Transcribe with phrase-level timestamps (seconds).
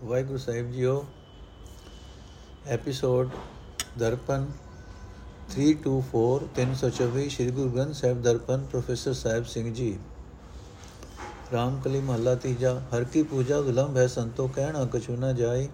[0.00, 1.04] ਵਾਹਿਗੁਰੂ ਸਾਹਿਬ ਜੀਓ
[2.68, 3.30] episode
[3.98, 4.44] Darpan
[5.54, 9.98] 324 324 Shri Guru Granth Sahib Darpan professor Sahib Singh ji
[11.52, 15.68] Ramkali ਮਹੱਲਾ ਤੀਜਾ ਹਰ ਕੀ ਪੂਜਾ ਵਿਲੰਬ ਹੈ ਸੰਤੋ ਕਹਿਣਾ ਕਛੂ ਨਾ ਜਾਏ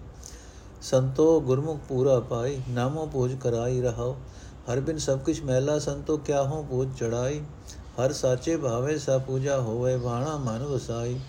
[0.81, 4.15] ਸੰਤੋ ਗੁਰਮੁਖ ਪੂਰਾ ਪਾਈ ਨਾਮੋ ਪੂਜ ਕਰਾਈ ਰਹਾਓ
[4.69, 7.41] ਹਰ ਬਿਨ ਸਭ ਕੁਛ ਮਹਿਲਾ ਸੰਤੋ ਕਿਆ ਹੋ ਪੂਜ ਚੜਾਈ
[7.99, 11.19] ਹਰ ਸਾਚੇ ਭਾਵੇ ਸਾ ਪੂਜਾ ਹੋਵੇ ਬਾਣਾ ਮਨ ਵਸਾਈ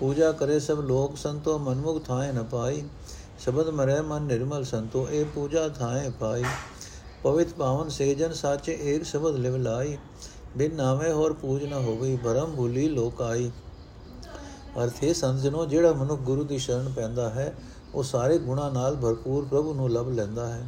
[0.00, 2.82] ਪੂਜਾ ਕਰੇ ਸਭ ਲੋਕ ਸੰਤੋ, ਮਨਮੁਖ ਥਾਏ ਨ ਪਾਈ।
[3.38, 6.44] ਸ਼ਬਦ ਮਰੇ ਮਨ ਨਿਰਮਲ ਸੰਤੋ, ਇਹ ਪੂਜਾ ਥਾਏ ਪਾਈ।
[7.22, 9.98] ਪਵਿੱਤ ਪਾਵਨ ਸੇਜਨ ਸਾਚੇ ਏਕ ਸ਼ਬਦ ਲਿਵ ਲਾਈ।
[10.56, 13.50] ਬਿਨ ਨਾਵੇਂ ਹੋਰ ਪੂਜ ਨ ਹੋਵੇ ਭਰਮ ਭੁਲੀ ਲੋਕ ਆਈ।
[14.84, 17.54] ਅਰਥੇ ਸੰਜਨੋ, ਜਿਹੜਾ ਮਨੁੱਖ ਗੁਰੂ ਦੀ ਸ਼ਰਨ ਪੈਂਦਾ ਹੈ,
[17.94, 20.66] ਉਹ ਸਾਰੇ ਗੁਣਾ ਨਾਲ ਭਰਪੂਰ ਪ੍ਰਭੂ ਨੂੰ ਲਭ ਲੈਂਦਾ ਹੈ।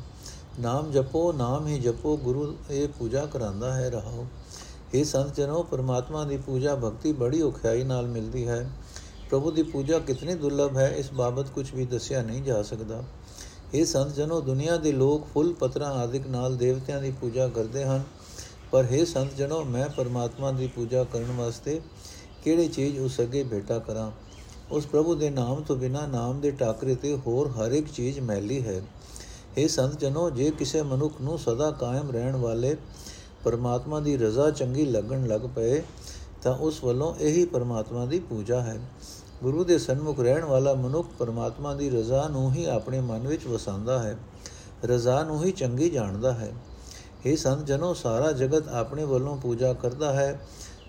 [0.60, 4.26] ਨਾਮ ਜਪੋ, ਨਾਮ ਹੀ ਜਪੋ, ਗੁਰੂ ਇਹ ਪੂਜਾ ਕਰਾਂਦਾ ਹੈ, ਰਹਾਓ।
[4.94, 8.70] ਇਹ ਸੰਤ ਜਨੋ ਪਰਮਾਤਮਾ ਦੀ ਪੂਜਾ ਭਗਤੀ ਬੜੀ ਔਖਿਆਈ ਨਾਲ ਮਿਲਦੀ ਹੈ।
[9.30, 13.04] ਪ੍ਰਭੂ ਦੀ ਪੂਜਾ ਕਿਤਨੀ ਦੁਰਲਭ ਹੈ, ਇਸ ਬਾਬਤ ਕੁਝ ਵੀ ਦੱਸਿਆ ਨਹੀਂ ਜਾ ਸਕਦਾ।
[13.74, 18.02] ਇਹ ਸੰਤ ਜਨੋ, ਦੁਨੀਆ ਦੇ ਲੋਕ ਫੁੱਲ ਪਤਰਾਂ ਆਦਿਕ ਨਾਲ ਦੇਵਤਿਆਂ ਦੀ ਪੂਜਾ ਕਰਦੇ ਹਨ।
[18.70, 21.80] ਪਰ ਇਹ ਸੰਤ ਜਨੋ, ਮੈਂ ਪਰਮਾਤਮਾ ਦੀ ਪੂਜਾ ਕਰਨ ਵਾਸਤੇ
[22.44, 24.10] ਕਿਹੜੀ ਚੀਜ਼ ਉਸ ਅੱਗੇ ਭੇਟਾ ਕਰਾਂ?
[24.70, 28.66] ਉਸ ਪ੍ਰਭੂ ਦੇ ਨਾਮ ਤੋਂ ਬਿਨਾ ਨਾਮ ਦੇ ਟਾਕਰੇ ਤੇ ਹੋਰ ਹਰ ਇੱਕ ਚੀਜ਼ ਮੈਲੀ
[28.66, 28.82] ਹੈ।
[29.58, 32.76] ਇਹ ਸੰਤ ਜਨੋ, ਜੇ ਕਿਸੇ ਮਨੁੱਖ ਨੂੰ ਸਦਾ ਕਾਇਮ ਰਹਿਣ ਵਾਲੇ
[33.44, 35.82] ਪਰਮਾਤਮਾ ਦੀ ਰਜ਼ਾ ਚੰਗੀ ਲੱਗਣ ਲੱਗ ਪਏ,
[36.42, 38.80] ਤਾਂ ਉਸ ਵੱਲੋਂ ਇਹੀ ਪਰਮਾਤਮਾ ਦੀ ਪੂਜਾ ਹੈ।
[39.42, 44.02] ਗੁਰੂ ਦੇ ਸਨਮੁਖ ਰਹਿਣ ਵਾਲਾ ਮਨੁੱਖ ਪਰਮਾਤਮਾ ਦੀ ਰਜ਼ਾ ਨੂੰ ਹੀ ਆਪਣੇ ਮਨ ਵਿੱਚ ਵਸਾਉਂਦਾ
[44.02, 44.16] ਹੈ।
[44.84, 46.52] ਰਜ਼ਾ ਨੂੰ ਹੀ ਚੰਗੀ ਜਾਣਦਾ ਹੈ।
[47.26, 50.40] ਇਹ ਸੰਤ ਜਨੋ, ਸਾਰਾ ਜਗਤ ਆਪਣੇ ਵੱਲੋਂ ਪੂਜਾ ਕਰਦਾ ਹੈ,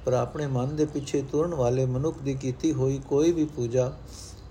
[0.06, 3.92] ਪਰ ਆਪਣੇ ਮਨ ਦੇ ਪਿੱਛੇ ਤੁਰਨ ਵਾਲੇ ਮਨੁੱਖ ਦੀ ਕੀਤੀ ਹੋਈ ਕੋਈ ਵੀ ਪੂਜਾ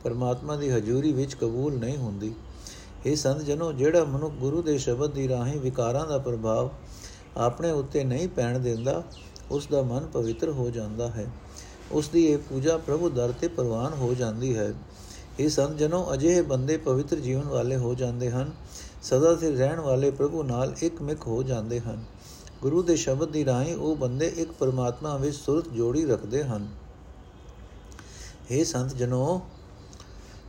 [0.05, 2.35] ਪਰਮਾਤਮਾ ਦੀ ਹਜ਼ੂਰੀ ਵਿੱਚ ਕਬੂਲ ਨਹੀਂ ਹੁੰਦੀ।
[3.07, 6.71] ਇਹ ਸੰਤ ਜਨੋ, ਜਿਹੜਾ ਮਨੁੱਖ ਗੁਰੂ ਦੇ ਸ਼ਬਦ ਦੀ ਰਾਹੀਂ ਵਿਕਾਰਾਂ ਦਾ ਪ੍ਰਭਾਵ
[7.37, 9.03] ਆਪਣੇ ਉੱਤੇ ਨਹੀਂ ਪੈਣ ਦਿੰਦਾ
[9.51, 11.27] ਉਸ ਦਾ ਮਨ ਪਵਿੱਤਰ ਹੋ ਜਾਂਦਾ ਹੈ।
[11.93, 14.75] ਉਸ ਦੀ ਇਹ ਪੂਜਾ ਪ੍ਰਭੂ ਦਰ ਤੇ ਪ੍ਰਵਾਨ ਹੋ ਜਾਂਦੀ ਹੈ।
[15.39, 18.53] ਇਹ ਸੰਤ ਜਨੋ ਅਜਿਹੇ ਬੰਦੇ ਪਵਿੱਤਰ ਜੀਵਨ ਵਾਲੇ ਹੋ ਜਾਂਦੇ ਹਨ।
[19.03, 22.05] ਸਦਾ ਸਿਰ ਰਹਿਣ ਵਾਲੇ ਪ੍ਰਭੂ ਨਾਲ ਇੱਕ ਮਿਕ ਹੋ ਜਾਂਦੇ ਹਨ।
[22.63, 26.69] ਗੁਰੂ ਦੇ ਸ਼ਬਦ ਦੀ ਰਾਹੀਂ ਉਹ ਬੰਦੇ ਇੱਕ ਪਰਮਾਤਮਾ ਵਿੱਚ ਸੁਰਤ ਜੋੜੀ ਰੱਖਦੇ ਹਨ।
[28.51, 29.41] ਇਹ ਸੰਤ ਜਨੋ,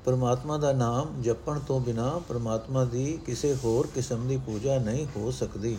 [0.06, 5.31] ਪਰਮਾਤਮਾ ਦਾ ਨਾਮ ਜਪਣ ਤੋਂ ਬਿਨਾ ਪਰਮਾਤਮਾ ਦੀ ਕਿਸੇ ਹੋਰ ਕਿਸਮ ਦੀ ਪੂਜਾ ਨਹੀਂ ਹੋ
[5.31, 5.78] ਸਕਦੀ।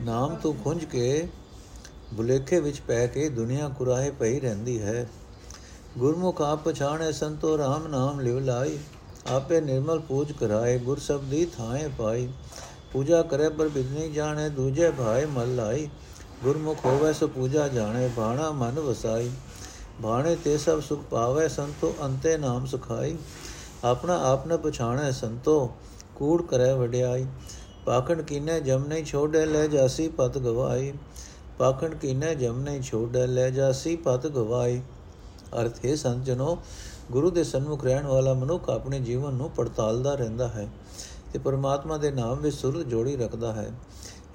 [0.00, 1.28] ਨਾਮ ਤੋਂ ਖੁੰਝ ਕੇ
[2.12, 5.08] ਬੁਲੇਖੇ ਵਿੱਚ ਪੈ ਕੇ ਦੁਨੀਆ ਕੁਰਾਹੇ ਪਈ ਰਹਿੰਦੀ ਹੈ।
[5.98, 8.78] ਗੁਰਮੁਖ ਆਪ ਪਛਾਣੇ ਸੰਤੋ RAM ਨਾਮ ਲਿਵ ਲਾਈ।
[9.26, 12.28] ਆਪੇ ਨਿਰਮਲ ਪੂਜ ਕਰਾਏ, ਗੁਰ ਸਬਦੀ ਥਾਏ ਪਾਈ।
[12.92, 15.88] ਪੂਜਾ ਕਰੇ ਪਰ ਬਿਦਨੀ ਜਾਣੇ, ਦੂਜੇ ਭਾਏ ਮਲ ਲਾਈ।
[16.42, 19.30] ਗੁਰਮੁਖ ਹੋਵੇ ਸੋ ਪੂਜਾ ਜਾਣੇ, ਬਾਣਾ ਮਨ ਵਸਾਈ।
[20.00, 23.16] ਬਾਣੇ ਤੇ ਸਭ ਸੁਖ ਪਾਵੇ, ਸੰਤੋ ਅੰਤੇ ਨਾਮ ਸੁਖਾਈ।
[23.84, 25.70] ਆਪਣਾ ਆਪ ਨ ਪਛਾਣੇ ਸੰਤੋ,
[26.16, 27.26] ਕੂੜ ਕਰੇ ਵਡਿਆਈ।
[27.86, 30.92] ਪਾਖੰਡ ਕੀਨੇ ਜਮ ਨਹੀਂ ਛੋੜੇ, ਲੈ ਜਾਸੀ ਪਤ ਗਵਾਈ।
[31.58, 34.82] ਪਾਖੰਡ ਕੀਨੇ ਜਮ ਨਹੀਂ ਛੋੜੇ ਲੈ ਜਾਸੀ ਪਤ ਗਵਾਈ
[35.60, 36.58] ਅਰਥ ਹੈ ਸੰਤ ਜਨੋ,
[37.12, 40.68] ਗੁਰੂ ਦੇ ਸਨਮੁਖ ਰਹਿਣ ਵਾਲਾ ਮਨੁੱਖ ਆਪਣੇ ਜੀਵਨ ਨੂੰ ਪੜਤਾਲਦਾ ਰਹਿੰਦਾ ਹੈ
[41.32, 43.72] ਤੇ ਪਰਮਾਤਮਾ ਦੇ ਨਾਮ ਵਿੱਚ ਸੁਰਤ ਜੋੜੀ ਰੱਖਦਾ ਹੈ।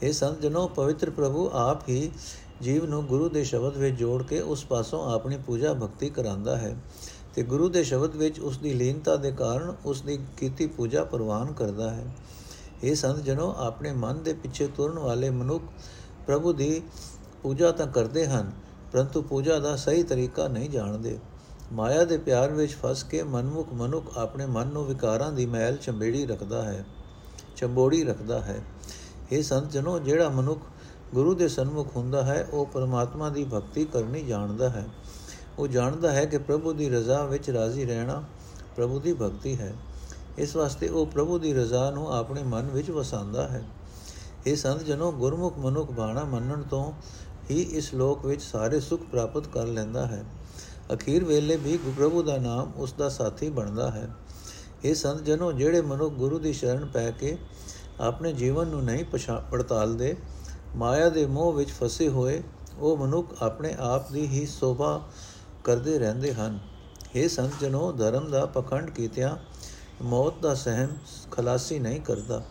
[0.04, 2.12] ਇਹ ਸੰਤ ਜਨੋ, ਪਵਿੱਤਰ ਪ੍ਰਭੂ ਆਪ ਹੀ
[2.62, 6.76] ਜੀਵ ਨੂੰ ਗੁਰੂ ਦੇ ਸ਼ਬਦ ਵਿੱਚ ਜੋੜ ਕੇ ਉਸ ਪਾਸੋਂ ਆਪਣੀ ਪੂਜਾ ਭਗਤੀ ਕਰਾਂਦਾ ਹੈ
[7.36, 11.54] ਤੇ ਗੁਰੂ ਦੇ ਸ਼ਬਦ ਵਿੱਚ ਉਸ ਦੀ ਲੀਨਤਾ ਦੇ ਕਾਰਨ ਉਸ ਦੀ ਕੀਤੀ ਪੂਜਾ ਪ੍ਰਵਾਨ
[11.54, 12.16] ਕਰਦਾ ਹੈ।
[12.84, 15.64] ਇਹ ਸੰਤ ਜਨੋ, ਆਪਣੇ ਮਨ ਦੇ ਪਿੱਛੇ ਤੁਰਨ ਵਾਲੇ ਮਨੁੱਖ
[16.30, 16.82] ਪ੍ਰਭੂ ਦੀ
[17.44, 18.52] ਪੂਜਾ ਤਾਂ ਕਰਦੇ ਹਨ,
[18.92, 21.18] ਪਰੰਤੂ ਪੂਜਾ ਦਾ ਸਹੀ ਤਰੀਕਾ ਨਹੀਂ ਜਾਣਦੇ।
[21.74, 26.26] ਮਾਇਆ ਦੇ ਪਿਆਰ ਵਿੱਚ ਫਸ ਕੇ ਮਨਮੁਖ ਮਨੁੱਖ ਆਪਣੇ ਮਨ ਨੂੰ ਵਿਕਾਰਾਂ ਦੀ ਮੈਲ ਚੰਬੇੜੀ
[26.26, 26.86] ਰੱਖਦਾ ਹੈ,
[27.56, 28.60] ਚੰਬੋੜੀ ਰੱਖਦਾ ਹੈ।
[29.32, 30.62] ਇਹ ਸੰਤ ਜਨੋ, ਜਿਹੜਾ ਮਨੁੱਖ
[31.14, 34.86] ਗੁਰੂ ਦੇ ਸਨਮੁਖ ਹੁੰਦਾ ਹੈ, ਉਹ ਪਰਮਾਤਮਾ ਦੀ ਭਗਤੀ ਕਰਨੀ ਜਾਣਦਾ ਹੈ।
[35.60, 38.24] ਉਹ ਜਾਣਦਾ ਹੈ ਕਿ ਪ੍ਰਭੂ ਦੀ ਰਜ਼ਾ ਵਿੱਚ ਰਾਜ਼ੀ ਰਹਿਣਾ
[38.76, 39.74] ਪ੍ਰਭੂ ਦੀ ਭਗਤੀ ਹੈ।
[40.38, 43.64] ਇਸ ਵਾਸਤੇ ਉਹ ਪ੍ਰਭੂ ਦੀ ਰਜ਼ਾ ਨੂੰ ਆਪਣੇ ਮਨ ਵਿੱਚ ਵਸਾਉਂਦਾ ਹੈ।
[44.48, 46.92] ਇਹ ਸੰਤ ਜਨੋ ਗੁਰਮੁਖ ਮਨੁੱਖ ਬਾਣਾ ਮੰਨਣ ਤੋਂ
[47.52, 50.24] ਹੀ ਇਸ ਲੋਕ ਵਿੱਚ ਸਾਰੇ ਸੁੱਖ ਪ੍ਰਾਪਤ ਕਰ ਲੈਂਦਾ ਹੈ।
[50.94, 54.10] ਅਖੀਰ ਵੇਲੇ ਵੀ ਪ੍ਰਭੂ ਦਾ ਨਾਮ ਉਸ ਦਾ ਸਾਥੀ ਬਣਦਾ ਹੈ।
[54.84, 57.38] ਇਹ ਸੰਤ ਜਨੋ ਜਿਹੜੇ ਮਨੁੱਖ ਗੁਰੂ ਦੀ ਸ਼ਰਨ ਪੈ ਕੇ
[58.00, 59.06] ਆਪਣੇ ਜੀਵਨ ਨੂੰ ਨਹੀਂ
[59.52, 60.16] ਪੜਤਾਲਦੇ,
[60.76, 62.44] ਮਾਇਆ ਦੇ ਮੋਹ ਵਿੱਚ ਫਸੇ ਹੋਏ,
[62.80, 65.02] ਉਹ ਮਨੁੱਖ ਆਪਣੇ ਆਪ ਦੀ ਹੀ ਸੋਭਾ
[65.64, 66.60] ਕਰਦੇ ਰਹਿੰਦੇ ਹਨ।
[67.16, 69.36] ਇਹ ਸੰਤ ਜਨੋ ਧਰਮ ਦਾ ਪਖੰਡ ਕੀਤਿਆਂ
[70.02, 70.90] ਮੌਤ ਦਾ ਸਹਿਮ,
[71.32, 72.44] ਖਲਾਸੀ ਨਹੀਂ ਕਰਦਾ।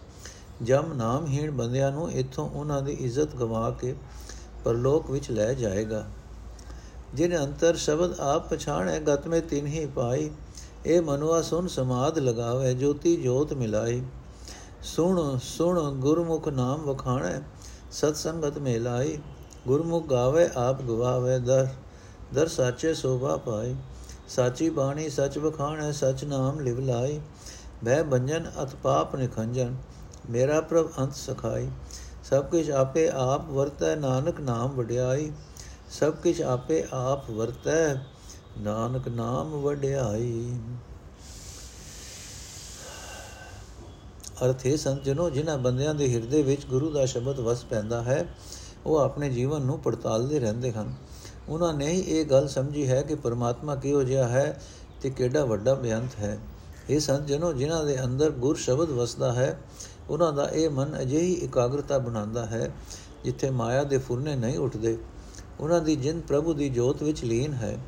[0.63, 3.95] ਜਮ ਨਾਮਹੀਣ ਬੰਦਿਆਂ ਨੂੰ ਇਥੋਂ ਉਹਨਾਂ ਦੀ ਇੱਜ਼ਤ ਗਵਾ ਕੇ
[4.65, 6.05] ਪਰਲੋਕ ਵਿੱਚ ਲੈ ਜਾਏਗਾ।
[7.15, 10.31] ਜਿਨ ਅੰਤਰ ਸ਼ਬਦ ਆਪ ਪਛਾਣੈ, ਗਤ ਮੇ ਤਿਨ ਹੀ ਪਾਈ,
[10.87, 14.03] ਇਹ ਮਨੁਆ ਸੁਨ ਸਮਾਦ ਲਗਾਵੇ, ਜੋਤੀ ਜੋਤ ਮਿਲਾਈ।
[14.83, 17.41] ਸੁਣ ਸੁਣ, ਗੁਰਮੁਖ ਨਾਮ ਵਖਾਣੈ
[17.91, 19.19] ਸਤ ਸੰਗਤ ਮੇ ਲਾਈ
[19.67, 21.67] ਗੁਰਮੁਖ ਗਾਵੇ, ਆਪ ਗਵਾਵੇ, ਦਰ
[22.35, 23.75] ਦਰ ਸਾਚੇ ਸੋਭਾ ਪਾਈ।
[24.29, 27.21] ਸਾਚੀ ਬਾਣੀ ਸਚ ਵਖਾਣੈ, ਸਚ ਨਾਮ ਲਿਵ ਲਾਈ।
[27.85, 29.77] ਭੈ ਬੰਜਨ, ਅਤ ਪਾਪ ਨਿਖੰਜਨ।
[30.31, 31.69] ਮੇਰਾ ਪ੍ਰਭ ਅੰਤ ਸਖਾਈ।
[32.25, 35.33] ਸਭ ਕੁਝ ਆਪੇ ਆਪ ਵਰਤੈ, ਨਾਨਕ ਨਾਮ ਵਡਿਆਈ।
[35.91, 37.95] ਸਭ ਕੁਝ ਆਪੇ ਆਪ ਵਰਤੈ,
[38.59, 40.59] ਨਾਨਕ ਨਾਮ ਵਡਿਆਈ।
[44.45, 48.35] ਅਰਥ ਹੈ ਸੰਤ ਜਨੋ ਜਿਨ੍ਹਾਂ ਬੰਦਿਆਂ ਦੇ ਹਿਰਦੇ ਵਿੱਚ ਗੁਰੂ ਦਾ ਸ਼ਬਦ ਵਸ ਪੈਂਦਾ ਹੈ,
[48.87, 50.95] ਉਹ ਆਪਣੇ ਜੀਵਨ ਨੂੰ ਪੜਤਾਲਦੇ ਰਹਿੰਦੇ ਹਨ।
[51.49, 54.63] ਉਹਨਾਂ ਨੇ ਹੀ ਇਹ ਗੱਲ ਸਮਝੀ ਹੈ ਕਿ ਪਰਮਾਤਮਾ ਕਿਹੋ ਜਿਹਾ ਹੈ
[55.03, 56.39] ਤੇ ਕਿਹੜਾ ਵੱਡਾ ਬੇਅੰਤ ਹੈ।
[56.91, 59.61] ਇਹ ਸੰਤ ਜਨੋ ਜਿਨ੍ਹਾਂ ਦੇ ਅੰਦਰ ਗੁਰ ਸ਼ਬਦ ਵਸਦਾ ਹੈ
[60.11, 62.75] ਉਹਨਾਂ ਦਾ ਇਹ ਮਨ ਅਜਿਹੀ ਇਕਾਗਰਤਾ ਬਣਾਉਂਦਾ ਹੈ
[63.25, 64.99] ਜਿੱਥੇ ਮਾਇਆ ਦੇ ਫੁਰਨੇ ਨਹੀਂ ਉੱਠਦੇ।
[65.61, 67.79] ਉਹਨਾਂ ਦੀ ਜਿੰਦ ਪ੍ਰਭੂ ਦੀ ਜੋਤ ਵਿੱਚ ਲੀਨ ਹੈ।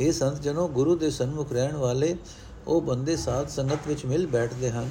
[0.00, 2.16] ਇਹ ਸੰਤ ਜਨੋ, ਗੁਰੂ ਦੇ ਸਨਮੁਖ ਰਹਿਣ ਵਾਲੇ
[2.66, 4.88] ਉਹ ਬੰਦੇ ਸਾਧ ਸੰਗਤ ਵਿੱਚ ਮਿਲ ਬੈਠਦੇ ਹਨ।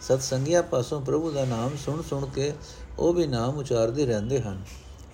[0.00, 2.52] ਸਤ ਸੰਗਿਆ ਪਾਸੋਂ ਪ੍ਰਭੂ ਦਾ ਨਾਮ ਸੁਣ ਸੁਣ ਕੇ
[2.98, 4.64] ਉਹ ਵੀ ਨਾਮ ਉਚਾਰਦੇ ਰਹਿੰਦੇ ਹਨ।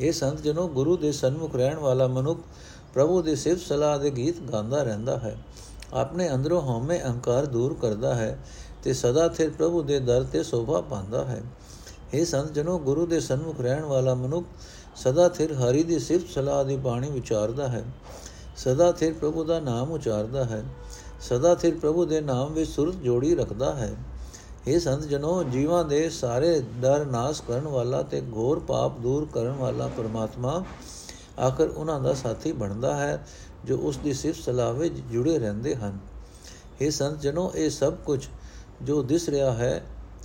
[0.01, 2.41] ਇਹ ਸੰਤ ਜਨੋ, ਗੁਰੂ ਦੇ ਸਨਮੁਖ ਰਹਿਣ ਵਾਲਾ ਮਨੁੱਖ
[2.95, 5.39] ਪ੍ਰਭੂ ਦੇ ਸਿਫਤ ਸਲਾਹ ਦੇ ਗੀਤ ਗਾਉਂਦਾ ਰਹਿੰਦਾ ਹੈ।
[5.95, 8.39] ਆਪਣੇ ਅੰਦਰੋਂ ਹਉਮੈ ਅਹੰਕਾਰ ਦੂਰ ਕਰਦਾ ਹੈ।
[8.83, 11.43] ਤੇ ਸਦਾ ਸਿਰ ਪ੍ਰਭੂ ਦੇ ਦਰ ਤੇ ਸੋਭਾ ਪਾਉਂਦਾ ਹੈ।
[12.15, 14.47] ਇਹ ਸੰਤ, ਜਨੋ ਗੁਰੂ ਦੇ ਸਨਮੁਖ ਰਹਿਣ ਵਾਲਾ ਮਨੁੱਖ
[14.97, 17.85] ਸਦਾ ਸਿਰ ਹਰੀ ਦੀ ਸਿਫਤ ਸਲਾਹ ਦੀ ਬਾਣੀ ਵਿਚਾਰਦਾ ਹੈ।
[18.57, 20.65] ਸਦਾ ਸਿਰ ਪ੍ਰਭੂ ਦਾ ਨਾਮ ਉਚਾਰਦਾ ਹੈ।
[21.21, 23.97] ਸਦਾ ਸਿਰ ਪ੍ਰਭੂ ਦੇ ਨਾਮ ਵਿੱਚ ਸੁਰਤ ਜੋੜੀ ਰੱਖਦਾ ਹੈ।
[24.67, 29.53] ਇਹ ਸੰਤ, ਜਨੋ ਜੀਵਾਂ ਦੇ ਸਾਰੇ ਡਰ ਨਾਸ ਕਰਨ ਵਾਲਾ ਤੇ ਘੋਰ ਪਾਪ ਦੂਰ ਕਰਨ
[29.53, 30.65] ਵਾਲਾ ਪਰਮਾਤਮਾ
[31.41, 33.27] ਆਖਰ ਉਹਨਾਂ ਦਾ ਸਾਥੀ ਬਣਦਾ ਹੈ,
[33.65, 35.99] ਜੋ ਉਸ ਦੀ ਸਿਫਤ ਸਲਾਹ ਵਿੱਚ ਜੁੜੇ ਰਹਿੰਦੇ ਹਨ।
[36.81, 38.27] ਇਹ ਸੰਤ, ਜਨੋ ਇਹ ਸਭ ਕੁਝ
[38.83, 39.83] ਜੋ ਦਿਸ ਰਿਹਾ ਹੈ,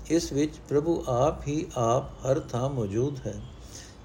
[0.10, 3.34] ਇਸ ਵਿੱਚ ਪ੍ਰਭੂ ਆਪ ਹੀ ਆਪ ਹਰ ਥਾਂ ਮੌਜੂਦ ਹੈ।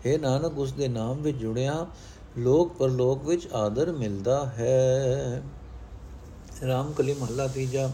[0.04, 1.86] ਇਹ ਨਾਨਕ, ਉਸ ਦੇ ਨਾਮ ਵਿੱਚ ਜੁੜਿਆ
[2.38, 5.42] ਲੋਕ ਪਰਲੋਕ ਵਿੱਚ ਆਦਰ ਮਿਲਦਾ ਹੈ।
[6.66, 7.90] ਰਾਮ ਕਲੀ ਮਹੱਲਾ ਤੀਜਾ,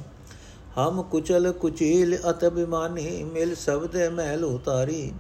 [0.79, 5.12] ਹਮ ਕੁਚਲ ਕੁਚੀਲ ਅਤ ਬਿਮਾਨੀ, ਮਿਲ ਸਬਦੇ ਮਹਿਲ ਉਤਾਰੀ।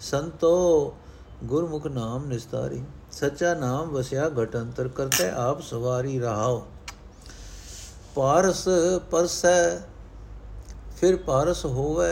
[0.00, 0.94] ਸੰਤੋ,
[1.44, 2.82] ਗੁਰਮੁਖ ਨਾਮ ਨਿਸਤਾਰੀ,
[3.12, 6.62] ਸੱਚਾ ਨਾਮ ਵਸਿਆ ਘਟੰਤਰ ਕਰਤੇ ਆਪ ਸਵਾਰੀ ਰਹਾਓ।
[8.14, 8.68] ਪਾਰਸ
[9.10, 9.91] ਪਰਸੈ
[11.02, 12.10] ਫਿਰ ਪਾਰਸ ਹੋਵੇ,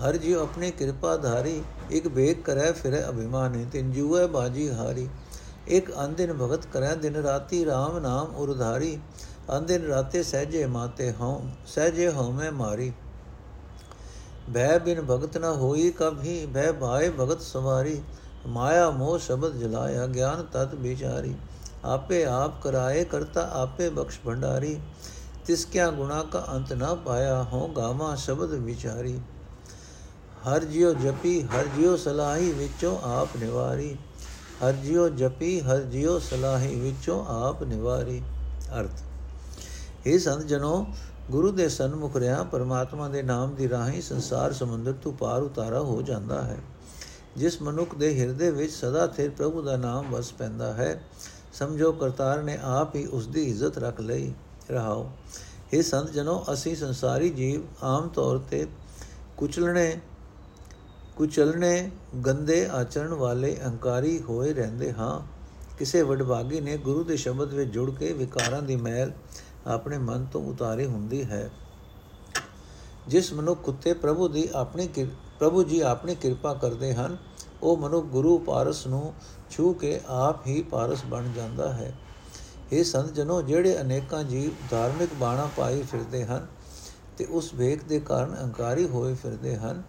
[0.00, 5.08] ਹਰ ਜੀ ਆਪਣੀ ਕਿਰਪਾ ਧਾਰੀ, ਇੱਕ ਬੇਗ ਕਰੈ ਫਿਰੇ ਅਭਿਮਾਨੀ, ਤਿਨ ਜੂਏ ਬਾਜੀ ਹਾਰੀ।
[5.68, 8.98] ਇੱਕ ਅੰਦਿਨ ਭਗਤ ਕਰੈ ਦਿਨ ਰਾਤੀ RAM ਨਾਮ ਉਰਧਾਰੀ
[9.56, 12.92] ਅੰਦਿਨ ਰਾਤੇ ਸਹਜੇ ਮਾਤੇ ਹਉ, ਸਹਜੇ ਹਉ ਮੈਂ ਮਾਰੀ।
[14.54, 18.00] ਭੈ ਬਿਨ ਭਗਤ ਨ ਹੋਈ ਕਭੀ ਭੈ ਭਾਏ ਭਗਤ ਸਵਾਰੀ।
[18.46, 21.34] ਮਾਇਆ ਮੋਹ ਸ਼ਬਦ ਜਲਾਇਆ, ਗਿਆਨ ਤਤ ਵਿਚਾਰੀ।
[21.84, 24.78] ਆਪੇ ਆਪ ਕਰਾਏ ਕਰਤਾ ਆਪੇ ਬਖਸ਼ ਭੰਡਾਰੀ।
[25.46, 29.20] ਤਿਸ ਕਿਆ ਗੁਣਾ ਕਾ ਅੰਤ ਨਾ ਪਾਇਆ ਹੋ ਗਾਵਾ ਸ਼ਬਦ ਵਿਚਾਰੀ।
[30.48, 33.96] ਹਰ ਜਿਉ ਜਪੀ, ਹਰ ਜਿਉ ਸਲਾਹੀ ਵਿੱਚੋਂ ਆਪ ਨਿਵਾਰੀ।
[34.64, 38.22] ਹਰ ਜਿਉ ਜਪੀ, ਹਰ ਜਿਉ ਸਲਾਹੀ ਵਿੱਚੋਂ ਆਪ ਨਿਵਾਰੀ।
[38.80, 39.02] ਅਰਥ
[40.06, 40.86] ਇਹ ਸੰਤ ਜਨੋ,
[41.30, 46.02] ਗੁਰੂ ਦੇ ਸਨਮੁਖ ਰਿਆ ਪਰਮਾਤਮਾ ਦੇ ਨਾਮ ਦੀ ਰਾਹੀਂ ਸੰਸਾਰ ਸਮੁੰਦਰ ਤੋਂ ਪਾਰ ਉਤਾਰਾ ਹੋ
[46.02, 46.56] ਜਾਂਦਾ ਹੈ।
[47.36, 51.02] ਜਿਸ ਮਨੁੱਖ ਦੇ ਹਿਰਦੇ ਵਿੱਚ ਸਦਾ ਸਿਰ ਪ੍ਰਭੂ ਦਾ ਨਾਮ ਵਸ ਪੈਂਦਾ ਹੈ,
[51.52, 54.34] ਸਮਝੋ ਕਰਤਾਰ ਨੇ ਆਪ ਹੀ ਉਸ ਦੀ ਇੱਜ਼ਤ ਰੱਖ ਲਈ।
[54.70, 55.10] ਰਹਾਓ।
[55.72, 58.66] ਇਹ ਸੰਤ ਜਨੋ, ਅਸੀਂ ਸੰਸਾਰੀ ਜੀਵ ਆਮ ਤੌਰ ਤੇ
[59.36, 60.00] ਕੁਚਲਣੇ
[61.16, 61.90] ਕੁਚਲਣੇ,
[62.26, 65.20] ਗੰਦੇ ਆਚਰਣ ਵਾਲੇ ਅਹੰਕਾਰੀ ਹੋਏ ਰਹਿੰਦੇ ਹਾਂ।
[65.78, 69.12] ਕਿਸੇ ਵਡਭਾਗੀ ਨੇ ਗੁਰੂ ਦੇ ਸ਼ਬਦ ਵਿੱਚ ਜੁੜ ਕੇ ਵਿਕਾਰਾਂ ਦੀ ਮੈਲ
[69.66, 71.50] ਆਪਣੇ ਮਨ ਤੋਂ ਉਤਾਰੇ ਹੁੰਦੀ ਹੈ।
[73.08, 74.88] ਜਿਸ ਮਨੁੱਖ ਉਤੇ ਪ੍ਰਭੂ ਦੀ ਆਪਣੀ
[75.38, 77.16] ਪ੍ਰਭੂ ਜੀ ਆਪਣੀ ਕਿਰਪਾ ਕਰਦੇ ਹਨ,
[77.62, 79.14] ਉਹ ਮਨੁੱਖ ਗੁਰੂ ਪਾਰਸ ਨੂੰ
[79.50, 81.94] ਛੂ ਕੇ ਆਪ ਹੀ ਪਾਰਸ ਬਣ ਜਾਂਦਾ ਹੈ।
[82.72, 86.46] ਇਹ ਸੰਤ ਜਨੋ, ਜਿਹੜੇ ਅਨੇਕਾਂ ਜੀਵ ਧਾਰਮਿਕ ਬਾਣਾ ਪਾਈ ਫਿਰਦੇ ਹਨ
[87.18, 89.82] ਤੇ ਉਸ ਵੇਖ ਦੇ ਕਾਰਨ ਅਹੰਕਾਰੀ ਹੋਏ ਫਿਰਦੇ ਹਨ,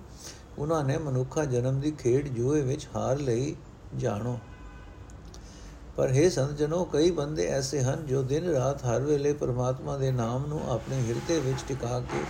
[0.59, 3.55] ਉਹਨਾਂ ਨੇ ਮਨੁੱਖਾ ਜਨਮ ਦੀ ਖੇਡ ਜੂਏ ਵਿੱਚ ਹਾਰ ਲਈ
[3.95, 4.39] ਜਾਣੋ।
[5.97, 10.11] ਪਰ ਹੈ ਸੰਤ ਜਨੋ, ਕਈ ਬੰਦੇ ਐਸੇ ਹਨ ਜੋ ਦਿਨ ਰਾਤ ਹਰ ਵੇਲੇ ਪਰਮਾਤਮਾ ਦੇ
[10.11, 12.23] ਨਾਮ ਨੂੰ ਆਪਣੇ ਹਿਰਦੇ ਵਿੱਚ ਟਿਕਾ ਕੇ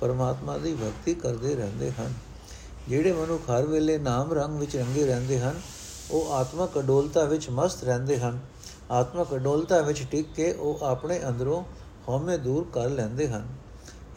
[0.00, 2.14] ਪਰਮਾਤਮਾ ਦੀ ਭਗਤੀ ਕਰਦੇ ਰਹਿੰਦੇ ਹਨ।
[2.88, 5.60] ਜਿਹੜੇ ਮਨੁੱਖ ਹਰ ਵੇਲੇ ਨਾਮ ਰੰਗ ਵਿੱਚ ਰੰਗੇ ਰਹਿੰਦੇ ਹਨ,
[6.10, 8.38] ਉਹ ਆਤਮਕ ਅਡੋਲਤਾ ਵਿੱਚ ਮਸਤ ਰਹਿੰਦੇ ਹਨ।
[8.92, 11.62] ਆਤਮਕ ਅਡੋਲਤਾ ਵਿੱਚ ਟਿਕ ਕੇ ਉਹ ਆਪਣੇ ਅੰਦਰੋਂ
[12.08, 13.48] ਹਉਮੈ ਦੂਰ ਕਰ ਲੈਂਦੇ ਹਨ।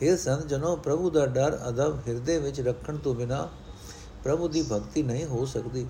[0.02, 3.50] ਇਹ ਸੰਤ ਜਨੋ, ਪ੍ਰਭੂ ਦਾ ਡਰ ਅਦਬ ਹਿਰਦੇ ਵਿੱਚ ਰੱਖਣ ਤੋਂ ਬਿਨਾ
[4.24, 5.86] ਪ੍ਰਭੂ ਦੀ ਭਗਤੀ ਨਹੀਂ ਹੋ ਸਕਦੀ।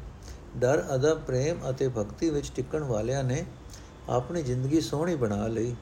[0.58, 3.46] ਡਰ, ਅਦਬ, ਪ੍ਰੇਮ ਅਤੇ ਭਗਤੀ ਵਿੱਚ ਟਿਕਣ ਵਾਲਿਆਂ ਨੇ
[4.10, 5.75] ਆਪਣੀ ਜ਼ਿੰਦਗੀ ਸੋਹਣੀ ਬਣਾ ਲਈ।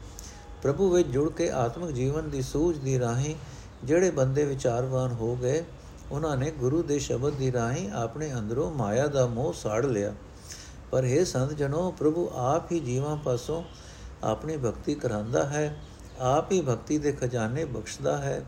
[0.62, 3.36] ਪ੍ਰਭੂ ਵਿੱਚ ਜੁੜ ਕੇ ਆਤਮਿਕ ਜੀਵਨ ਦੀ ਸੂਝ ਦੀ ਰਾਹੀਂ
[3.84, 5.64] ਜਿਹੜੇ ਬੰਦੇ ਵਿਚਾਰਵਾਨ ਹੋ ਗਏ,
[6.12, 10.14] ਉਹਨਾਂ ਨੇ ਗੁਰੂ ਦੇ ਸ਼ਬਦ ਦੀ ਰਾਹੀਂ ਆਪਣੇ ਅੰਦਰੋਂ ਮਾਇਆ ਦਾ ਮੋਹ ਸਾੜ ਲਿਆ।
[10.94, 13.64] ਪਰ ਇਹ ਸੰਤ ਜਨੋ, ਪ੍ਰਭੂ ਆਪ ਹੀ ਜੀਵਾਂ ਪਾਸੋਂ
[14.24, 15.82] ਆਪਣੀ ਭਗਤੀ ਕਰਾਂਦਾ ਹੈ,
[16.20, 18.46] ਆਪ ਹੀ ਭਗਤੀ ਦੇ ਖਜ਼ਾਨੇ ਬਖਸ਼ਦਾ ਹੈ।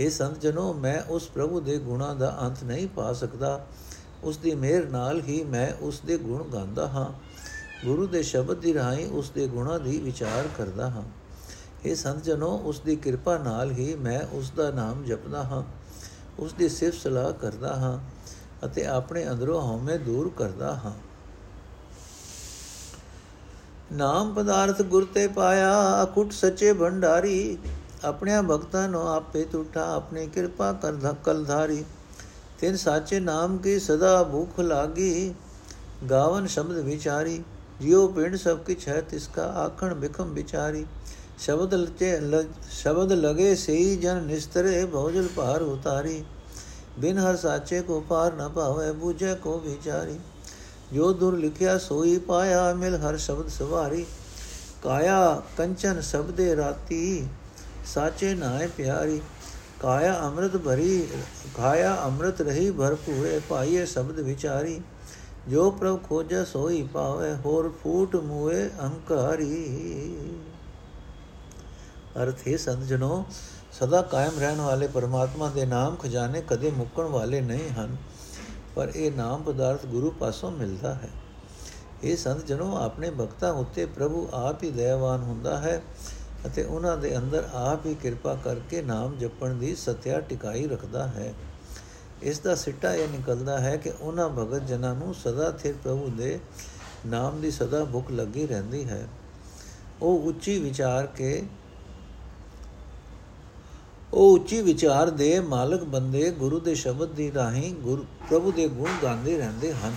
[0.00, 3.66] ਇਹ ਸੰਤ ਜਨੋ, ਮੈਂ ਉਸ ਪ੍ਰਭੂ ਦੇ ਗੁਣਾਂ ਦਾ ਅੰਤ ਨਹੀਂ ਪਾ ਸਕਦਾ।
[4.22, 7.12] ਉਸ ਦੀ ਮਿਹਰ ਨਾਲ ਹੀ ਮੈਂ ਉਸ ਦੇ ਗੁਣ ਗਾਉਂਦਾ ਹਾਂ।
[7.86, 11.02] ਗੁਰੂ ਦੇ ਸ਼ਬਦ ਦੀ ਰਾਹੀਂ ਉਸ ਦੇ ਗੁਣਾਂ ਦੀ ਵਿਚਾਰ ਕਰਦਾ ਹਾਂ।
[11.84, 15.62] ਇਹ ਸੰਤ ਜਨੋ, ਉਸ ਦੀ ਕਿਰਪਾ ਨਾਲ ਹੀ ਮੈਂ ਉਸ ਦਾ ਨਾਮ ਜਪਦਾ ਹਾਂ।
[16.38, 17.98] ਉਸ ਦੀ ਸਿਫਤ ਸਲਾਹ ਕਰਦਾ ਹਾਂ
[18.66, 21.13] ਅਤੇ ਆਪਣੇ ਅੰਦਰੋਂ ਹਉਮੈ ਦੂਰ ਕਰਦਾ ਹਾਂ।
[23.94, 27.58] ਨਾਮ ਪਦਾਰਥ ਗੁਰ ਤੇ ਪਾਇਆ, ਅਕੁੱਟ ਸੱਚੇ ਭੰਡਾਰੀ।
[28.04, 31.84] ਆਪਣੇ ਭਗਤਾਂ ਨੂੰ ਆਪੇ ਟੁੱਟਾ ਆਪਣੀ ਕਿਰਪਾ ਕਰ ਧਕਲ ਧਾਰੀ।
[32.60, 35.34] ਤਿਨ ਸਾਚੇ ਨਾਮ ਕੀ ਸਦਾ ਭੁਖ ਲਾਗੀ,
[36.10, 37.42] ਗਾਵਨ ਸ਼ਬਦ ਵਿਚਾਰੀ।
[37.80, 40.84] ਜਿਉ ਪਿੰਡ ਸਭ ਕਿਛ ਹੈ ਤਿਸ ਕਾ, ਆਖਣ ਬਿਖਮ ਵਿਚਾਰੀ।
[41.38, 42.18] ਸ਼ਬਦ ਲਚੇ
[42.72, 46.22] ਸ਼ਬਦ ਲਗੇ ਸਈ, ਜਨ ਨਿਸਤਰੇ ਭੋਜਲ ਭਾਰ ਉਤਾਰੀ।
[46.98, 50.18] ਬਿਨ ਹਰ ਸਾਚੇ ਕੋ ਪਾਰ ਨ ਭਾਵੇ, ਬੂਝੇ ਕੋ ਵਿਚਾਰੀ।
[50.94, 54.04] ਜੋ ਦੁਰ ਲਿਖਿਆ ਸੋਈ ਪਾਇਆ ਮਿਲ ਹਰ ਸ਼ਬਦ ਸਵਾਰੀ।
[54.82, 57.26] ਕਾਇਆ ਕੰਚਨ ਸਬਦੇ ਰਾਤੀ,
[57.86, 59.20] ਸਾਚੇ ਨਾਏ ਪਿਆਰੀ।
[59.80, 61.06] ਕਾਇਆ ਅੰਮ੍ਰਿਤ ਭਰੀ
[61.56, 64.80] ਖਾਇਆ ਅੰਮ੍ਰਿਤ ਰਹੀ ਭਰਪੂਰੇ ਪਾਈਏ ਸ਼ਬਦ ਵਿਚਾਰੀ।
[65.48, 70.16] ਜੋ ਪ੍ਰਭ ਖੋਜੈ ਸੋਈ ਪਾਵੇ, ਹੋਰ ਫੂਟ ਮੂਏ ਅਹੰਕਾਰੀ
[72.22, 73.24] ਅਰਥ ਹੈ ਸੰਤ ਜਨੋ,
[73.72, 77.96] ਸਦਾ ਕਾਇਮ ਰਹਿਣ ਵਾਲੇ ਪਰਮਾਤਮਾ ਦੇ ਨਾਮ ਖਜ਼ਾਨੇ ਕਦੇ ਮੁੱਕਣ ਵਾਲੇ ਨਹੀਂ ਹਨ।
[78.74, 81.10] ਪਰ ਇਹ ਨਾਮ ਪਦਾਰਥ ਗੁਰੂ ਪਾਸੋਂ ਮਿਲਦਾ ਹੈ।
[82.04, 85.82] ਇਹ ਸੰਤ ਜਨੋ ਆਪਣੇ ਭਗਤਾਂ ਉੱਤੇ ਪ੍ਰਭੂ ਆਪ ਹੀ ਦਇਆਵਾਨ ਹੁੰਦਾ ਹੈ
[86.46, 91.34] ਅਤੇ ਉਹਨਾਂ ਦੇ ਅੰਦਰ ਆਪ ਹੀ ਕਿਰਪਾ ਕਰਕੇ ਨਾਮ ਜਪਣ ਦੀ ਸਤਿਆ ਟਿਕਾਈ ਰੱਖਦਾ ਹੈ।
[92.22, 96.40] ਇਸ ਦਾ ਸਿੱਟਾ ਇਹ ਨਿਕਲਦਾ ਹੈ ਕਿ ਉਹਨਾਂ ਭਗਤ ਜਨਾਂ ਨੂੰ ਸਦਾ ਥਿਰ ਪ੍ਰਭੂ ਦੇ
[97.06, 99.08] ਨਾਮ ਦੀ ਸਦਾ ਭੁੱਖ ਲੱਗੀ ਰਹਿੰਦੀ ਹੈ।
[100.02, 101.42] ਉਹ ਉੱਚੀ ਵਿਚਾਰ ਕੇ
[104.14, 108.90] ਉਹ ਉੱਚੀ ਵਿਚਾਰ ਦੇ ਮਾਲਕ ਬੰਦੇ ਗੁਰੂ ਦੇ ਸ਼ਬਦ ਦੀ ਰਾਹੀਂ ਗੁਰੂ, ਪ੍ਰਭੂ ਦੇ ਗੁਣ
[109.02, 109.94] ਗਾਉਂਦੇ ਰਹਿੰਦੇ ਹਨ।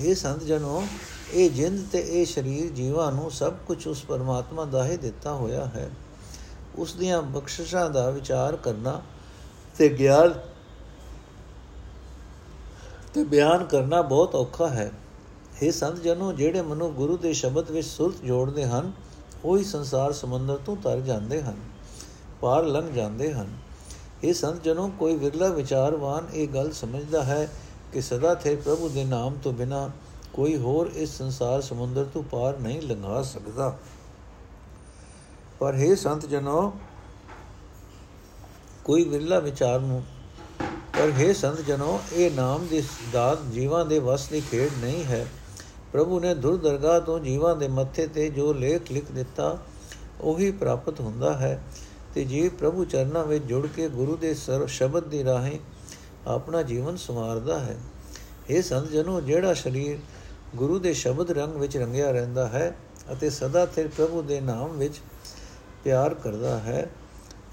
[0.00, 0.86] ਇਹ ਸੰਤ ਜਨੋ,
[1.32, 5.64] ਇਹ ਜਿੰਦ ਤੇ ਇਹ ਸਰੀਰ ਜੀਵਾਂ ਨੂੰ ਸਭ ਕੁਝ ਉਸ ਪਰਮਾਤਮਾ ਦਾ ਹੀ ਦਿੱਤਾ ਹੋਇਆ
[5.64, 5.90] ਹੈ।
[6.78, 9.02] ਉਸ ਦੀਆਂ ਬਖਸ਼ਿਸ਼ਾਂ ਦਾ ਵਿਚਾਰ ਕਰਨਾ
[9.78, 10.34] ਤੇ ਗਿਆਨ,
[13.14, 14.92] ਤੇ ਬਿਆਨ ਕਰਨਾ ਬਹੁਤ ਔਖਾ ਹੈ।
[15.62, 18.92] ਇਹ ਸੰਤ ਜਨੋ, ਜਿਹੜੇ ਮਨੁ ਗੁਰੂ ਦੇ ਸ਼ਬਦ ਵਿੱਚ ਸੁਰਤ ਜੋੜਦੇ ਹਨ,
[19.44, 21.69] ਉਹੀ ਸੰਸਾਰ ਸਮੁੰਦਰ ਤੋਂ ਤਰ ਜਾਂਦੇ ਹਨ।
[22.40, 23.56] ਪਾਰ ਲੰਘ ਜਾਂਦੇ ਹਨ।
[24.24, 27.48] ਇਹ ਸੰਤ ਜਨੋ ਕੋਈ ਵਿਰਲਾ ਵਿਚਾਰਵਾਨ ਇਹ ਗੱਲ ਸਮਝਦਾ ਹੈ
[27.92, 29.90] ਕਿ ਸਦਾ ਥੇ ਪ੍ਰਭੂ ਦੇ ਨਾਮ ਤੋਂ ਬਿਨਾ
[30.32, 33.78] ਕੋਈ ਹੋਰ ਇਸ ਸੰਸਾਰ ਸਮੁੰਦਰ ਤੋਂ ਪਾਰ ਨਹੀਂ ਲੰਘਾ ਸਕਦਾ।
[35.58, 36.72] ਪਰ हे ਸੰਤ ਜਨੋ,
[38.84, 40.02] ਕੋਈ ਵਿਰਲਾ ਵਿਚਾਰ ਨੂੰ
[40.98, 42.82] ਪਰ हे ਸੰਤ ਜਨੋ, ਇਹ ਨਾਮ ਦੀ
[43.12, 45.26] ਦਾਤ ਜੀਵਾਂ ਦੇ ਵਸ ਦੀ ਖੇਡ ਨਹੀਂ ਹੈ।
[45.92, 49.58] ਪ੍ਰਭੂ ਨੇ ਦੁਰ ਦਰਗਾਹ ਤੋਂ ਜੀਵਾਂ ਦੇ ਮੱਥੇ ਤੇ ਜੋ ਲੇਖ ਲਿਖ ਦਿੱਤਾ,
[50.20, 51.62] ਉਹੀ ਪ੍ਰਾਪਤ ਹੁੰਦਾ ਹੈ।
[52.14, 55.58] ਤੇ ਜੀਵ ਪ੍ਰਭੂ ਚਰਨਾਂ ਵਿੱਚ ਜੁੜ ਕੇ ਗੁਰੂ ਦੇ ਸਰ, ਸ਼ਬਦ ਦੀ ਰਾਹੀਂ
[56.26, 57.76] ਆਪਣਾ ਜੀਵਨ ਸੰਵਾਰਦਾ ਹੈ
[58.50, 59.98] ਇਹ ਸੰਤ ਜਨੋ ਜਿਹੜਾ ਸਰੀਰ
[60.56, 62.74] ਗੁਰੂ ਦੇ ਸ਼ਬਦ ਰੰਗ ਵਿੱਚ ਰੰਗਿਆ ਰਹਿੰਦਾ ਹੈ
[63.12, 65.00] ਅਤੇ ਸਦਾ ਤੇ ਪ੍ਰਭੂ ਦੇ ਨਾਮ ਵਿੱਚ
[65.84, 66.90] ਪਿਆਰ ਕਰਦਾ ਹੈ,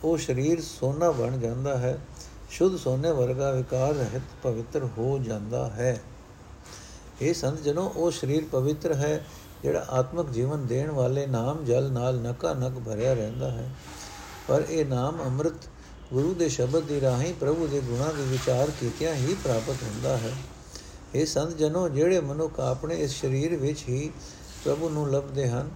[0.04, 1.98] ਉਹ ਸਰੀਰ ਸੋਨਾ ਬਣ ਜਾਂਦਾ ਹੈ,
[2.50, 6.00] ਸ਼ੁੱਧ ਸੋਨੇ ਵਰਗਾ ਵਿਕਾਰ ਰਹਿਤ ਪਵਿੱਤਰ ਹੋ ਜਾਂਦਾ ਹੈ।
[7.22, 9.26] ਇਹ ਸੰਤ ਜਨੋ ਉਹ ਸਰੀਰ ਪਵਿੱਤਰ ਹੈ,
[9.64, 13.70] ਜਿਹੜਾ ਆਤਮਿਕ ਜੀਵਨ ਦੇਣ ਵਾਲੇ ਨਾਮ ਜਲ ਨਾਲ ਨਕਾ ਨਕ ਭਰਿਆ ਰਹਿੰਦਾ ਹੈ।
[14.48, 15.68] ਪਰ ਇਹ ਨਾਮ ਅੰਮ੍ਰਿਤ
[16.14, 20.32] ਗੁਰੂ ਦੇ ਸ਼ਬਦ ਦੀ ਰਾਹੀਂ ਪ੍ਰਭੂ ਦੇ ਗੁਣਾਂ ਦੀ ਵਿਚਾਰ ਕੀਤਿਆਂ ਹੀ ਪ੍ਰਾਪਤ ਹੁੰਦਾ ਹੈ।
[21.16, 24.12] ਇਹ ਸੰਤ ਜਨੋ, ਜਿਹੜੇ ਮਨੁੱਖ ਆਪਣੇ ਇਸ ਸਰੀਰ ਵਿੱਚ ਹੀ
[24.66, 25.70] ਪ੍ਰਭੂ ਨੂੰ ਲੱਭਦੇ ਹਨ,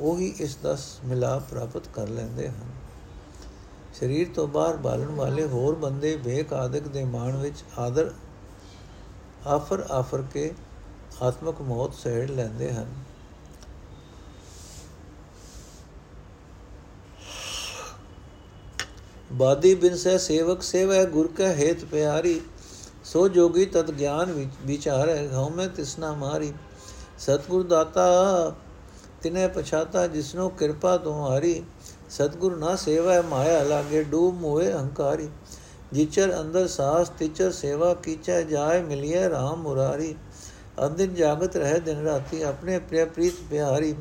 [0.00, 2.76] ਉਹੀ ਇਸ ਦਾ ਮਿਲਾਪ ਪ੍ਰਾਪਤ ਕਰ ਲੈਂਦੇ ਹਨ।
[4.00, 8.12] ਸਰੀਰ ਤੋਂ ਬਾਹਰ ਬਾਲਣ ਵਾਲੇ ਹੋਰ ਬੰਦੇ ਵੇਖ ਆਦਿਕ ਦੇ ਮਾਣ ਵਿੱਚ ਆਦਰ
[9.46, 10.52] ਆਫਰ ਆਫਰ ਕੇ
[11.22, 12.86] ਆਤਮਕ ਮੌਤ ਸਹਿੜ ਲੈਂਦੇ ਹਨ।
[19.32, 22.40] ਬਾਦੀ ਬਿਨ ਸਹਿ ਸੇਵਕ ਸੇਵੈ ਗੁਰ ਕੈ ਹੇਤ ਪਿਆਰੀ,
[23.04, 26.52] ਸੋ ਜੋਗੀ ਤਤ ਗਿਆਨ ਵਿੱਚ ਵਿਚਾਰੈ, ਹਉ ਮੈਂ ਤਿਸਨਾ ਮਾਰੀ।
[27.18, 28.54] ਸਤਗੁਰ ਦਾਤਾ,
[29.22, 31.62] ਤਿਨੇ ਪਛਾਤਾ ਜਿਸਨੋ ਕਿਰਪਾ ਤੁਮਾਰੀ
[32.10, 35.28] ਸਤਗੁਰ ਨਾ ਸੇਵਾ ਮਾਇਆ ਲਾਗੇ ਡੂਬ ਮੋਏ ਅਹੰਕਾਰੀ
[35.92, 40.14] ਜਿਚਰ ਅੰਦਰ ਸਾਸ ਤਿਚਰ ਸੇਵਾ ਕੀਚੈ ਜਾਏ ਮਿਲਿਏ RAM ਮੁਰਾਰੀ।
[40.86, 43.94] ਅੰਦਿਨ ਜਾਗਤ ਰਹਿ ਦਿਨ ਰਾਤੀ ਆਪਣੇ ਪ੍ਰਿਯ ਪ੍ਰੀਤ ਪਿਆਰੀ।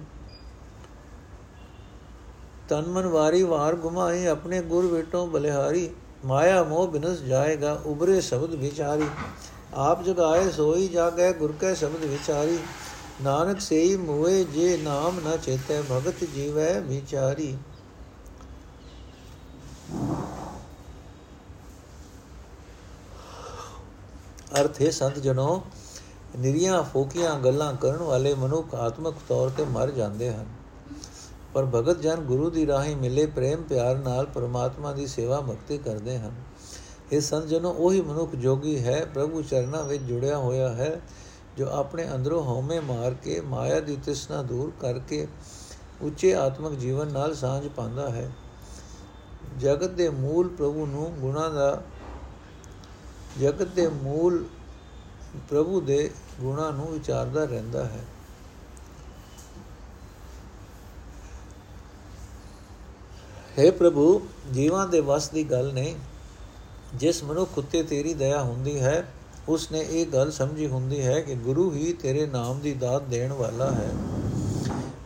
[2.70, 5.90] ਤਨ ਮਨ ਵਾਰੀ ਵਾਰ ਗੁਮਾਈ ਆਪਣੇ ਗੁਰ ਵੇਟੋਂ ਬਲਿਹਾਰੀ,
[6.26, 9.08] ਮਾਇਆ ਮੋਹ ਬਿਨਸ ਜਾਏਗਾ, ਉਬਰੇ ਸ਼ਬਦ ਵਿਚਾਰੀ।
[9.74, 12.60] ਆਪ ਜਗਾਏ ਸੋਈ ਜਾਗੈ, ਗੁਰ ਕੈ ਸ਼ਬਦ ਵਿਚਾਰੀ।
[13.22, 17.58] ਨਾਨਕ ਸੇਈ ਮੋਏ, ਜੇ ਨਾਮ ਨ ਚੇਤੈ, ਭਗਤ ਜੀਵੈ ਵਿਚਾਰੀ।
[24.62, 25.62] ਅਰਥ ਹੈ ਸੰਤ ਜਨੋ,
[26.38, 30.57] ਨਿਰੀਆਂ ਫੋਕੀਆਂ ਗੱਲਾਂ ਕਰਨ ਵਾਲੇ ਮਨੁੱਖ ਆਤਮਿਕ ਤੌਰ ਤੇ ਮਰ ਜਾਂਦੇ ਹਨ।
[31.58, 36.20] ਪਰ ਭਗਤ ਜਨ ਗੁਰੂ ਦੀ ਰਾਹੀਂ ਮਿਲੇ ਪ੍ਰੇਮ ਪਿਆਰ ਨਾਲ ਪਰਮਾਤਮਾ ਦੀ ਸੇਵਾ ਭਗਤੀ ਕਰਦੇ
[36.20, 36.32] ਹਨ।
[37.12, 41.02] ਇਹ ਸੰਤ ਜਨੋ ਉਹੀ ਮਨੁੱਖ ਜੋਗੀ ਹੈ, ਪ੍ਰਭੂ ਚਰਨਾਂ ਵਿੱਚ ਜੁੜਿਆ ਹੋਇਆ ਹੈ,
[41.58, 45.28] ਜੋ ਆਪਣੇ ਅੰਦਰੋਂ ਹਉਮੈ ਮਾਰ ਕੇ, ਮਾਇਆ ਦੀ ਤ੍ਰਿਸ਼ਨਾ ਦੂਰ ਕਰਕੇ
[46.02, 48.32] ਉੱਚੇ ਆਤਮਿਕ ਜੀਵਨ ਨਾਲ ਸਾਂਝ ਪਾਉਂਦਾ ਹੈ।
[49.60, 51.84] ਜਗਤ ਦੇ ਮੂਲ ਪ੍ਰਭੂ ਨੂੰ ਗੁਣਾ ਦਾ,
[53.42, 54.46] ਜਗਤ ਦੇ ਮੂਲ
[55.50, 56.12] ਪ੍ਰਭੂ ਦੇ
[56.42, 58.06] ਗੁਣਾ ਨੂੰ ਵਿਚਾਰਦਾ ਰਹਿੰਦਾ ਹੈ।
[63.58, 64.22] हे ਪ੍ਰਭੂ,
[64.54, 65.96] ਜੀਵਾਂ ਦੇ ਵਸ ਦੀ ਗੱਲ ਨਹੀਂ
[66.96, 69.04] ਜਿਸ ਮਨੁੱਖ ਉੱਤੇ ਤੇਰੀ ਦਇਆ ਹੁੰਦੀ ਹੈ
[69.50, 73.34] ਉਸ ਨੇ ਇਹ ਗੱਲ ਸਮਝੀ ਹੁੰਦੀ ਹੈ ਕਿ ਗੁਰੂ ਹੀ ਤੇਰੇ ਨਾਮ ਦੀ ਦਾਤ ਦੇਣ
[73.34, 73.90] ਵਾਲਾ ਹੈ।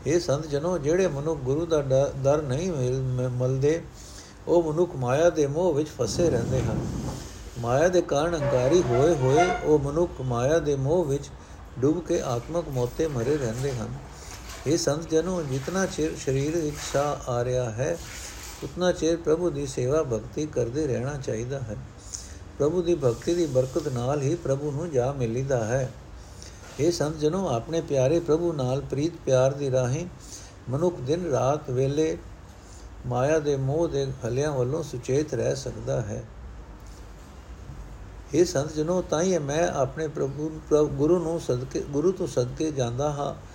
[0.07, 1.81] ਇਹ ਸੰਤ ਜਨੋ ਜਿਹੜੇ ਮਨੁੱਖ ਗੁਰੂ ਦਾ
[2.23, 2.71] ਦਰ ਨਹੀਂ
[3.31, 3.81] ਮਲਦੇ,
[4.47, 6.85] ਉਹ ਮਨੁੱਖ ਮਾਇਆ ਦੇ ਮੋਹ ਵਿੱਚ ਫਸੇ ਰਹਿੰਦੇ ਹਨ।
[7.59, 11.29] ਮਾਇਆ ਦੇ ਕਾਰਨ ਅੰਗਾਰੀ ਹੋਏ ਹੋਏ, ਉਹ ਮਨੁੱਖ ਮਾਇਆ ਦੇ ਮੋਹ ਵਿੱਚ
[11.79, 13.93] ਡੁੱਬ ਕੇ ਆਤਮਕ ਮੋਤੇ ਮਰੇ ਰਹਿੰਦੇ ਹਨ।
[14.67, 17.97] ਇਹ ਸੰਤ ਜਨੋ ਜਿਤਨਾ ਚਿਰ ਸਰੀਰ ਵਿੱਚ ਸਾਹ ਆ ਰਿਹਾ ਹੈ
[18.63, 21.75] ਉਤਨਾ ਚਿਰ ਪ੍ਰਭੂ ਦੀ ਸੇਵਾ ਭਗਤੀ ਕਰਦੇ ਰਹਿਣਾ ਚਾਹੀਦਾ ਹੈ।
[22.59, 25.91] ਪ੍ਰਭੂ ਦੀ ਭਗਤੀ ਦੀ ਬਰਕਤ ਨਾਲ ਹੀ ਪ੍ਰਭੂ ਨੂੰ ਜਾ ਮਿਲਦਾ ਹੈ।
[26.79, 30.05] ਇਹ ਸੰਤ ਜਨੋ, ਆਪਣੇ ਪਿਆਰੇ ਪ੍ਰਭੂ ਨਾਲ ਪ੍ਰੀਤ ਪਿਆਰ ਦੀ ਰਾਹੀਂ
[30.69, 32.17] ਮਨੁੱਖ ਦਿਨ ਰਾਤ ਵੇਲੇ
[33.05, 36.23] ਮਾਇਆ ਦੇ ਮੋਹ ਦੇ ਹਲਿਆਂ ਵੱਲੋਂ ਸੁਚੇਤ ਰਹਿ ਸਕਦਾ ਹੈ।
[38.33, 43.11] ਇਹ ਸੰਤ ਜਨੋ ਤਾਂ ਹੀ ਮੈਂ ਆਪਣੇ ਪ੍ਰਭੂ, ਗੁਰੂ ਨੂੰ ਸਦਕੇ, ਗੁਰੂ ਤੋਂ ਸਦਕੇ ਜਾਂਦਾ
[43.11, 43.50] ਹਾਂ।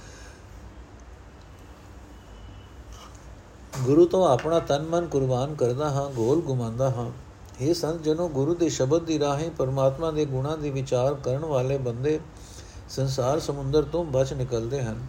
[3.84, 7.10] ਗੁਰੂ ਤੋਂ ਆਪਣਾ ਤਨ ਮਨ ਕੁਰਬਾਨ ਕਰਦਾ ਹਾਂ, ਗੋਲ ਗੁਮਾਉਂਦਾ ਹਾਂ।
[7.60, 11.78] ਇਹ ਸੰਤ ਜਨੋ, ਗੁਰੂ ਦੇ ਸ਼ਬਦ ਦੀ ਰਾਹੀਂ ਪਰਮਾਤਮਾ ਦੇ ਗੁਣਾਂ ਦੀ ਵਿਚਾਰ ਕਰਨ ਵਾਲੇ
[11.78, 12.20] ਬੰਦੇ
[12.88, 15.06] ਸੰਸਾਰ ਸਮੁੰਦਰ ਤੋਂ ਬਚ ਨਿਕਲਦੇ ਹਨ।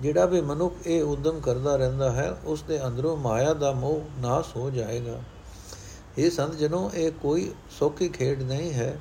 [0.00, 4.46] ਜਿਹੜਾ ਵੀ ਮਨੁੱਖ ਇਹ ਉਦਮ ਕਰਦਾ ਰਹਿੰਦਾ ਹੈ ਉਸ ਦੇ ਅੰਦਰੋਂ ਮਾਇਆ ਦਾ ਮੋਹ ਨਾਸ
[4.56, 5.20] ਹੋ ਜਾਏਗਾ।
[6.18, 9.00] ਇਹ ਸੰਤ ਜਨੋ, ਇਹ ਕੋਈ ਸੌਖੀ ਖੇਡ ਨਹੀਂ ਹੈ।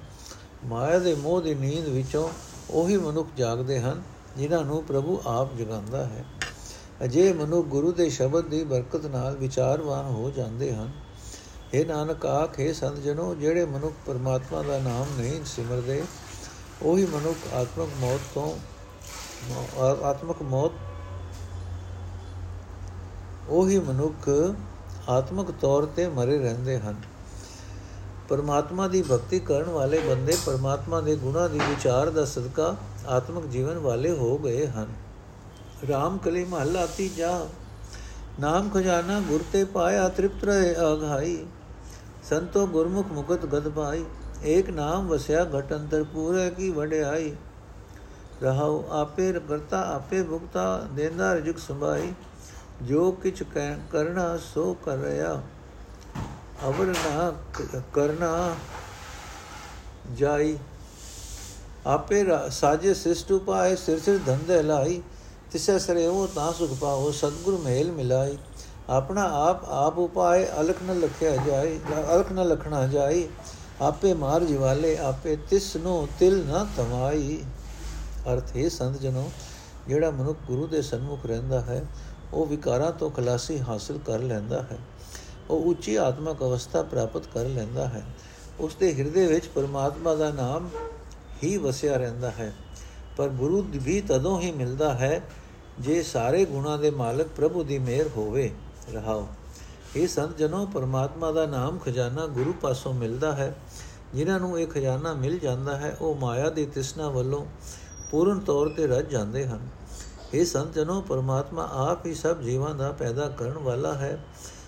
[0.66, 2.30] ਮਾਇਆ ਦੇ ਮੋਹ ਦੀ ਨੀਂਦ ਵਿੱਚੋਂ
[2.70, 4.02] ਉਹੀ ਮਨੁੱਖ ਜਾਗਦੇ ਹਨ,
[4.38, 6.26] ਜਿਨ੍ਹਾਂ ਨੂੰ ਪ੍ਰਭੂ ਆਪ ਜਗਾਉਂਦਾ ਹੈ।
[7.04, 10.92] ਅਜੇ ਮਨੁ ਗੁਰੂ ਦੇ ਸ਼ਬਦ ਦੀ ਬਰਕਤ ਨਾਲ ਵਿਚਾਰਵਾਨ ਹੋ ਜਾਂਦੇ ਹਨ।
[11.74, 16.04] ਇਹ ਨਾਨਕ ਆਖੇ ਸੰਤ ਜਨੋ, ਜਿਹੜੇ ਮਨੁੱਖ ਪਰਮਾਤਮਾ ਦਾ ਨਾਮ ਨਹੀਂ ਸਿਮਰਦੇ,
[16.82, 18.54] ਉਹੀ ਮਨੁੱਖ ਆਤਮਕ ਮੌਤ ਤੋਂ
[20.04, 20.72] ਆਤਮਕ ਮੌਤ,
[23.50, 24.30] ਉਹੀ ਮਨੁੱਖ
[25.10, 26.96] ਆਤਮਕ ਤੌਰ ਤੇ ਮਰੇ ਰਹਿੰਦੇ ਹਨ।
[28.30, 32.76] ਪਰਮਾਤਮਾ ਦੀ ਭਗਤੀ ਕਰਨ ਵਾਲੇ ਬੰਦੇ ਪਰਮਾਤਮਾ ਦੇ ਗੁਣਾਂ ਦੀ ਵਿਚਾਰ ਦਾ ਸਦਕਾ
[33.08, 34.94] ਆਤਮਕ ਜੀਵਨ ਵਾਲੇ ਹੋ ਗਏ ਹਨ।
[35.88, 37.48] ਰਾਮ ਕਲੀ ਮਹੱਲਾ ਤੀਜਾ
[38.40, 41.46] ਨਾਮ ਖਜ਼ਾਨਾ ਗੁਰ ਤੇ ਪਾਇਆ, ਤ੍ਰਿਪਤ ਰਹੇ ਆਘਾਈ।
[42.30, 44.06] ਸੰਤੋ ਗੁਰਮੁਖ ਮੁਕਤ ਗਦ ਪਾਈ।
[44.44, 47.36] ਏਕ ਨਾਮ ਵਸਿਆ ਘਟ ਅੰਤਰ ਪੂਰੇ ਕੀ ਵਡਿਆਈ।
[48.44, 52.14] ਰਹਾਉ ਆਪੇ ਕਰਤਾ, ਆਪੇ ਭੁਗਤਾ, ਦੇਂਦਾ ਰਜੁਕ ਸੰਭਾਈ।
[52.82, 53.44] ਜੋ ਕਿਛ
[53.92, 55.42] ਕਰਨਾ, ਸੋ ਕਰ ਰਿਆ
[56.68, 57.34] ਅਵਰ ਨਾ
[57.94, 58.56] ਕਰਨਾ
[60.16, 60.58] ਜਾਈ।
[61.86, 65.02] ਆਪੇ ਸਾਜੇ ਸਿਸ਼ਟ ਉਪਾਏ, ਸਿਰ ਸਿਰ ਧੰਦੇ ਲਾਈ।
[65.52, 68.38] ਤਿਸੈ ਸਰੇ ਉਹ ਤਾਂ ਸੁਖ ਪਾਓ ਸਤਗੁਰ ਮਹਿਲ ਮਿਲਾਈ
[68.90, 71.80] ਆਪਣਾ ਆਪ ਆਪ ਉਪਾਏ, ਅਲਖ ਨ ਲਖਿਆ ਜਾਏ,
[72.16, 73.28] ਅਲਖ ਨ ਲਖਣਾ ਜਾਏ।
[73.82, 77.44] ਆਪੇ ਮਾਰ ਜਿਵਾਲੇ, ਆਪੇ ਤਿਸ ਨੂੰ ਤਿਲ ਨ ਤਮਾਈ
[78.34, 79.32] ਅਰਥ ਹੈ ਸੰਤ ਜਨੋ,
[79.88, 81.86] ਜਿਹੜਾ ਮਨੁੱਖ ਗੁਰੂ ਦੇ ਸਨਮੁਖ ਰਹਿੰਦਾ ਹੈ,
[82.34, 84.78] ਉਹ ਵਿਕਾਰਾਂ ਤੋਂ ਖਲਾਸੀ ਹਾਸਲ ਕਰ ਲੈਂਦਾ ਹੈ।
[85.50, 88.04] ਉਹ ਉੱਚੀ ਆਤਮਿਕ ਅਵਸਥਾ ਪ੍ਰਾਪਤ ਕਰ ਲੈਂਦਾ ਹੈ।
[88.60, 90.70] ਉਸ ਦੇ ਹਿਰਦੇ ਵਿੱਚ ਪਰਮਾਤਮਾ ਦਾ ਨਾਮ
[91.44, 92.54] ਹੀ ਵਸਿਆ ਰਹਿੰਦਾ ਹੈ।
[93.18, 95.22] ਪਰ ਗੁਰੂ ਵੀ ਤਦੋਂ ਹੀ ਮਿਲਦਾ ਹੈ
[95.80, 98.52] ਜੇ ਸਾਰੇ ਗੁਣਾਂ ਦੇ ਮਾਲਕ ਪ੍ਰਭੂ ਦੀ ਮਿਹਰ ਹੋਵੇ,
[98.94, 99.28] ਰਹਾਓ।
[99.96, 103.56] ਇਹ ਸੰਤ ਜਨੋ ਪਰਮਾਤਮਾ ਦਾ ਨਾਮ ਖਜ਼ਾਨਾ ਗੁਰੂ ਪਾਸੋਂ ਮਿਲਦਾ ਹੈ।
[104.14, 107.46] ਜਿਨ੍ਹਾਂ ਨੂੰ ਇਹ ਖਜ਼ਾਨਾ ਮਿਲ ਜਾਂਦਾ ਹੈ, ਉਹ ਮਾਇਆ ਦੀ ਤ੍ਰਿਸ਼ਨਾ ਵੱਲੋਂ
[108.12, 109.60] ਪੂਰਨ ਤੌਰ ਤੇ ਰੱਜ ਜਾਂਦੇ ਹਨ।
[110.34, 114.26] ਇਹ ਸੰਤ ਜਨੋ ਪਰਮਾਤਮਾ ਆਪ ਹੀ ਸਭ ਜੀਵਾਂ ਦਾ ਪੈਦਾ ਕਰਨ ਵਾਲਾ ਹੈ।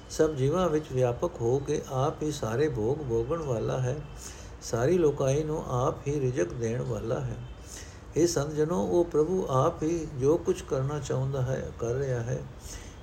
[0.09, 4.01] ਸਭ ਜੀਵਾਂ ਵਿੱਚ ਵਿਆਪਕ ਹੋ ਕੇ ਆਪ ਹੀ ਸਾਰੇ ਭੋਗ ਭੋਗਣ ਵਾਲਾ ਹੈ।
[4.61, 7.35] ਸਾਰੀ ਲੋਕਾਈ ਨੂੰ ਆਪ ਹੀ ਰਿਜਕ ਦੇਣ ਵਾਲਾ ਹੈ।
[8.17, 12.43] ਇਹ ਸੰਤ ਜਨੋ ਉਹ ਪ੍ਰਭੂ ਆਪ ਹੀ ਜੋ ਕੁਝ ਕਰਨਾ ਚਾਹੁੰਦਾ ਹੈ, ਕਰ ਰਿਹਾ ਹੈ।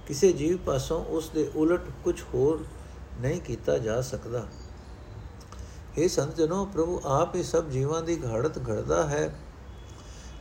[0.06, 2.64] ਕਿਸੇ ਜੀਵ ਪਾਸੋਂ ਉਸ ਦੇ ਉਲਟ ਕੁਝ ਹੋਰ
[3.20, 4.46] ਨਹੀਂ ਕੀਤਾ ਜਾ ਸਕਦਾ।
[5.98, 9.40] ਇਹ ਸੰਤ ਜਨੋ ਪ੍ਰਭੂ ਆਪ ਹੀ ਸਭ ਜੀਵਾਂ ਦੀ ਘੜਤ ਘੜਦਾ ਹੈ।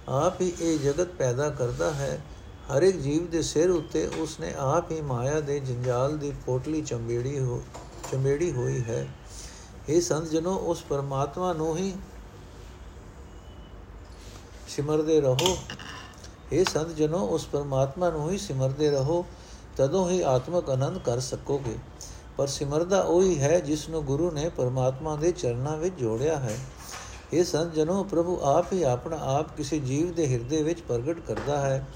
[0.09, 2.21] ਆਪ ਹੀ ਇਹ ਜਗਤ ਪੈਦਾ ਕਰਦਾ ਹੈ।
[2.77, 7.39] ਹਰ ਇੱਕ ਜੀਵ ਦੇ ਸਿਰ ਉੱਤੇ ਉਸਨੇ ਆਪ ਹੀ ਮਾਇਆ ਦੇ ਜੰਜਾਲ ਦੀ ਪੋਟਲੀ ਚੰਬੇੜੀ
[7.39, 7.63] ਹੋ
[8.11, 9.07] ਚੰਬੇੜੀ ਹੋਈ ਹੈ।
[9.89, 11.93] ਇਹ ਸੰਤ ਜਨੋ ਉਸ ਪਰਮਾਤਮਾ ਨੂੰ ਹੀ
[14.67, 15.57] ਸਿਮਰਦੇ ਰਹੋ।
[16.51, 19.25] ਇਹ ਸੰਤ ਜਨੋ, ਉਸ ਪਰਮਾਤਮਾ ਨੂੰ ਹੀ ਸਿਮਰਦੇ ਰਹੋ,
[19.77, 21.77] ਤਦੋਂ ਹੀ ਆਤਮਕ ਆਨੰਦ ਕਰ ਸਕੋਗੇ।
[22.37, 26.57] ਪਰ ਸਿਮਰਦਾ ਉਹੀ ਹੈ ਜਿਸ ਨੂੰ ਗੁਰੂ ਨੇ ਪਰਮਾਤਮਾ ਦੇ ਚਰਨਾਂ ਵਿੱਚ ਜੋੜਿਆ ਹੈ।
[27.33, 31.61] ਇਹ ਸੰਤ ਜਨੋ, ਪ੍ਰਭੂ ਆਪ ਹੀ ਆਪਣਾ ਆਪ ਕਿਸੇ ਜੀਵ ਦੇ ਹਿਰਦੇ ਵਿੱਚ ਪ੍ਰਗਟ ਕਰਦਾ
[31.61, 31.87] ਹੈ।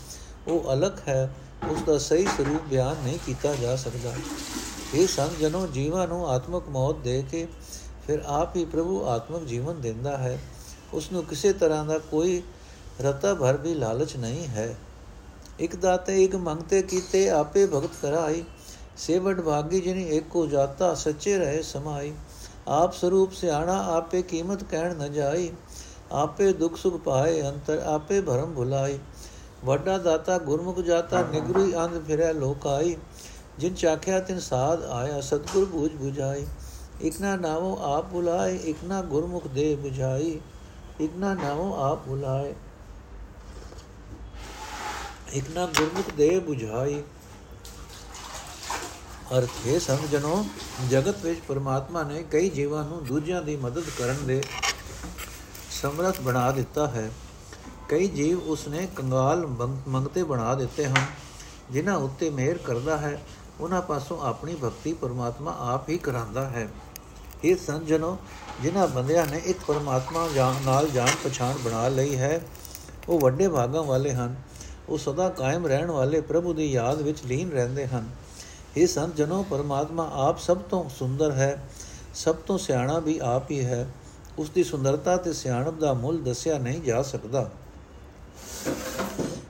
[0.47, 1.35] ਉਹ ਅਲਖ ਹੈ,
[1.69, 4.13] ਉਸ ਦਾ ਸਹੀ ਸਰੂਪ ਬਿਆਨ ਨਹੀਂ ਕੀਤਾ ਜਾ ਸਕਦਾ।
[4.93, 7.47] ਇਹ ਸੰਤ ਜਨੋ, ਜੀਵਾਂ ਨੂੰ ਆਤਮਕ ਮੌਤ ਦੇ ਕੇ
[8.07, 10.39] ਫਿਰ ਆਪ ਹੀ ਪ੍ਰਭੂ ਆਤਮਕ ਜੀਵਨ ਦਿੰਦਾ ਹੈ।
[10.93, 12.41] ਉਸ ਨੂੰ ਕਿਸੇ ਤਰ੍ਹਾਂ ਦਾ ਕੋਈ
[13.01, 14.75] ਰਤਾ ਭਰ ਵੀ ਲਾਲਚ ਨਹੀਂ ਹੈ
[15.59, 18.43] ਇਕ ਦਾਤੇ ਇਕ ਮੰਗਤੇ ਕੀਤੇ ਆਪੇ ਭਗਤ ਕਰਾਈ
[18.97, 22.13] ਸੇਵਟ ਭਾਗੀ ਜਿਨੀ ਏਕੋ ਜਾਤਾ ਸੱਚੇ ਰਹੇ ਸਮਾਈ
[22.69, 25.51] ਆਪ ਸਰੂਪ ਸਿਆਣਾ ਆਪੇ ਕੀਮਤ ਕਹਿਣ ਨ ਜਾਈ
[26.13, 28.99] ਆਪੇ ਦੁਖ ਸੁਖ ਪਾਏ ਅੰਤਰ ਆਪੇ ਭਰਮ ਭੁਲਾਈ
[29.65, 32.95] ਵੱਡਾ ਦਾਤਾ ਗੁਰਮੁਖ ਜਾਤਾ ਨਿਗਰੀ ਅੰਧ ਫਿਰੈ ਲੋਕਾਈ
[33.59, 36.45] ਜਿਨ ਚਾਖਿਆ ਤਿਨ ਸਾਧ ਆਇਆ ਸਤਗੁਰ ਬੂਝ 부ਝਾਈ
[37.01, 40.39] ਇਕ ਨਾ ਨਾਮੋ ਆਪ ਬੁਲਾਏ ਇਕ ਨਾ ਗੁਰਮੁਖ ਦੇ 부ਝਾਈ
[41.01, 42.53] ਇਕ ਨਾ ਨਾਮੋ ਆਪ ਬੁਲਾਏ
[45.33, 47.01] ਇਕ ਨਾ ਗੁਰਮੁਖ ਦੇ 부ਝਾਈ
[49.37, 50.45] ਅਰਥ ਹੈ ਸਮਝਣੋ
[50.89, 54.41] ਜਗਤ ਵਿੱਚ ਪਰਮਾਤਮਾ ਨੇ ਕਈ ਜੀਵਾਂ ਨੂੰ ਦੂਜਿਆਂ ਦੀ ਮਦਦ ਕਰਨ ਦੇ
[55.71, 57.09] ਸਮਰੱਥ ਬਣਾ ਦਿੱਤਾ ਹੈ।
[57.89, 61.05] ਕਈ ਜੀਵ ਉਸਨੇ ਕੰਗਾਲ ਮੰਗਤੇ ਬਣਾ ਦਿੱਤੇ ਹਨ,
[61.71, 63.21] ਜਿਨ੍ਹਾਂ ਉੱਤੇ ਮਿਹਰ ਕਰਦਾ ਹੈ।
[63.59, 66.67] ਉਹਨਾਂ ਪਾਸੋਂ ਆਪਣੀ ਭਗਤੀ ਪਰਮਾਤਮਾ ਆਪ ਹੀ ਕਰਾਂਦਾ ਹੈ।
[67.43, 68.17] ਇਹ ਸੰਜਨੋ
[68.61, 70.29] ਜਿਨ੍ਹਾਂ ਬੰਦਿਆਂ ਨੇ ਇੱਕ ਪਰਮਾਤਮਾ
[70.65, 72.39] ਨਾਲ ਜਾਣ ਪਛਾਣ ਬਣਾ ਲਈ ਹੈ।
[73.09, 74.35] ਉਹ ਵੱਡੇ ਭਾਗਾਂ ਵਾਲੇ ਹਨ।
[74.89, 78.09] ਉਹ ਸਦਾ ਕਾਇਮ ਰਹਿਣ ਵਾਲੇ ਪ੍ਰਭੂ ਦੀ ਯਾਦ ਵਿੱਚ ਲੀਨ ਰਹਿੰਦੇ ਹਨ।
[78.77, 81.63] ਇਹ ਸੰਤ ਜਨੋ, ਪਰਮਾਤਮਾ ਆਪ ਸਭ ਤੋਂ ਸੁੰਦਰ ਹੈ,
[82.15, 83.87] ਸਭ ਤੋਂ ਸਿਆਣਾ ਵੀ ਆਪ ਹੀ ਹੈ।
[84.39, 87.49] ਉਸ ਦੀ ਸੁੰਦਰਤਾ ਤੇ ਸਿਆਣਪ ਦਾ ਮੁੱਲ ਦੱਸਿਆ ਨਹੀਂ ਜਾ ਸਕਦਾ।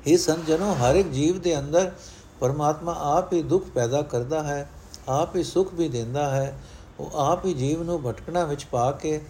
[0.07, 1.91] ਇਹ ਸੰਜਨੋ ਹਰ ਇੱਕ ਜੀਵ ਦੇ ਅੰਦਰ
[2.39, 4.69] ਪਰਮਾਤਮਾ ਆਪ ਹੀ ਦੁੱਖ ਪੈਦਾ ਕਰਦਾ ਹੈ,
[5.07, 6.61] ਆਪ ਹੀ ਸੁਖ ਵੀ ਦਿੰਦਾ ਹੈ।
[6.99, 9.21] ਉਹ ਆਪ ਹੀ ਜੀਵ ਨੂੰ ਭਟਕਣਾ ਵਿੱਚ ਪਾ ਕੇ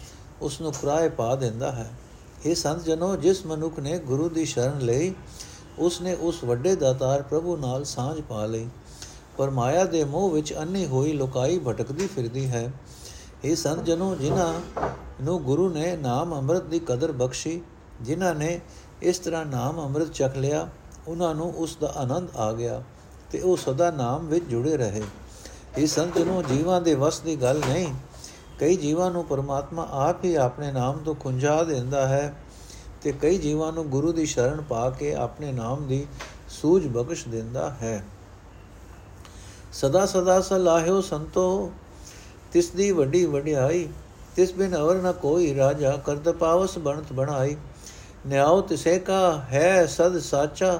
[0.41, 1.91] ਉਸ ਨੂੰ ਕੁਰਾਏ ਪਾ ਦਿੰਦਾ ਹੈ।
[2.45, 5.13] ਇਹ ਸੰਤ ਜਨੋ, ਜਿਸ ਮਨੁੱਖ ਨੇ ਗੁਰੂ ਦੀ ਸ਼ਰਨ ਲਈ
[5.79, 8.67] ਉਸ ਨੇ ਉਸ ਵੱਡੇ ਦਾਤਾਰ ਪ੍ਰਭੂ ਨਾਲ ਸਾਂਝ ਪਾ ਲਈ।
[9.37, 12.71] ਪਰ ਮਾਇਆ ਦੇ ਮੋਹ ਵਿੱਚ ਅੰਨੀ ਹੋਈ ਲੋਕਾਈ ਭਟਕਦੀ ਫਿਰਦੀ ਹੈ।
[13.43, 14.53] ਇਹ ਸੰਤ ਜਨੋ ਜਿਨ੍ਹਾਂ
[15.23, 17.61] ਨੂੰ ਗੁਰੂ ਨੇ ਨਾਮ ਅੰਮ੍ਰਿਤ ਦੀ ਕਦਰ ਬਖਸ਼ੀ,
[18.01, 18.61] ਜਿਨ੍ਹਾਂ ਨੇ
[19.01, 20.67] ਇਸ ਤਰ੍ਹਾਂ ਨਾਮ ਅੰਮ੍ਰਿਤ ਚਖ ਲਿਆ
[21.07, 22.83] ਉਹਨਾਂ ਨੂੰ ਉਸ ਦਾ ਆਨੰਦ ਆ ਗਿਆ
[23.31, 25.01] ਤੇ ਉਹ ਸਦਾ ਨਾਮ ਵਿੱਚ ਜੁੜੇ ਰਹੇ।
[25.77, 27.93] ਇਹ ਸੰਤ ਨੂੰ ਜੀਵਾਂ ਦੇ ਵਸ ਦੀ ਗੱਲ ਨਹੀਂ।
[28.59, 32.33] ਕਈ ਜੀਵਾਂ ਨੂੰ ਪਰਮਾਤਮਾ ਆਪ ਹੀ ਆਪਣੇ ਨਾਮ ਤੋਂ ਖੁੰਝਾ ਦਿੰਦਾ ਹੈ।
[33.01, 36.05] ਤੇ ਕਈ ਜੀਵਾਂ ਨੂੰ ਗੁਰੂ ਦੀ ਸ਼ਰਨ ਪਾ ਕੇ ਆਪਣੇ ਨਾਮ ਦੀ
[36.49, 38.03] ਸੂਝ ਬਖਸ਼ ਦਿੰਦਾ ਹੈ।
[39.73, 41.71] ਸਦਾ ਸਦਾ ਸਲਾਹਿਓ ਸੰਤੋ,
[42.51, 43.87] ਤਿਸ ਦੀ ਵੱਡੀ ਵਡਿਆਈ,
[44.35, 47.55] ਤਿਸ ਬਿਨ ਅਵਰ ਨ ਕੋਈ ਰਾਜਾ, ਕਰਦ ਪਾਵਸ ਬਣਤ ਬਣਾਈ।
[48.27, 50.79] ਨਿਆਉ ਤਿਸੇ ਕਾ ਹੈ ਸਦ ਸਾਚਾ,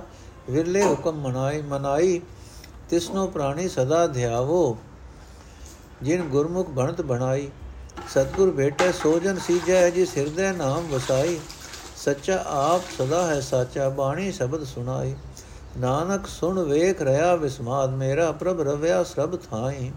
[0.49, 2.21] ਵਿਰਲੇ ਹੁਕਮ ਮਨਾਈ ਮਨਾਈ,
[2.89, 4.77] ਤਿਸਨੋ ਪ੍ਰਾਣੀ ਸਦਾ ਧਿਆਵੋ।
[6.01, 7.49] ਜਿਨ ਗੁਰਮੁਖ ਬਣਤ ਬਣਾਈ,
[8.10, 11.39] ਸਤਗੁਰ ਭੇਟੇ ਸੋਜਨ ਸੀਜੈ ਜਿਸ ਹਿਰਦੈ ਨਾਮ ਵਸਾਈ।
[12.05, 15.15] ਸੱਚਾ ਆਪ ਸਦਾ ਹੈ ਸਾਚਾ, ਬਾਣੀ ਸ਼ਬਦ ਸੁਣਾਈ।
[15.77, 19.91] ਨਾਨਕ ਸੁਣ ਵੇਖ ਰਿਆ ਵਿਸਮਾਦ, ਮੇਰਾ ਪ੍ਰਭ ਰਵਿਆ ਸਭ ਥਾਈ।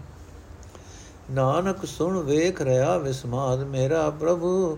[1.31, 4.77] ਨਾਨਕ ਸੁਣ ਵੇਖ ਰਿਆ ਵਿਸਮਾਦ, ਮੇਰਾ ਪ੍ਰਭੂ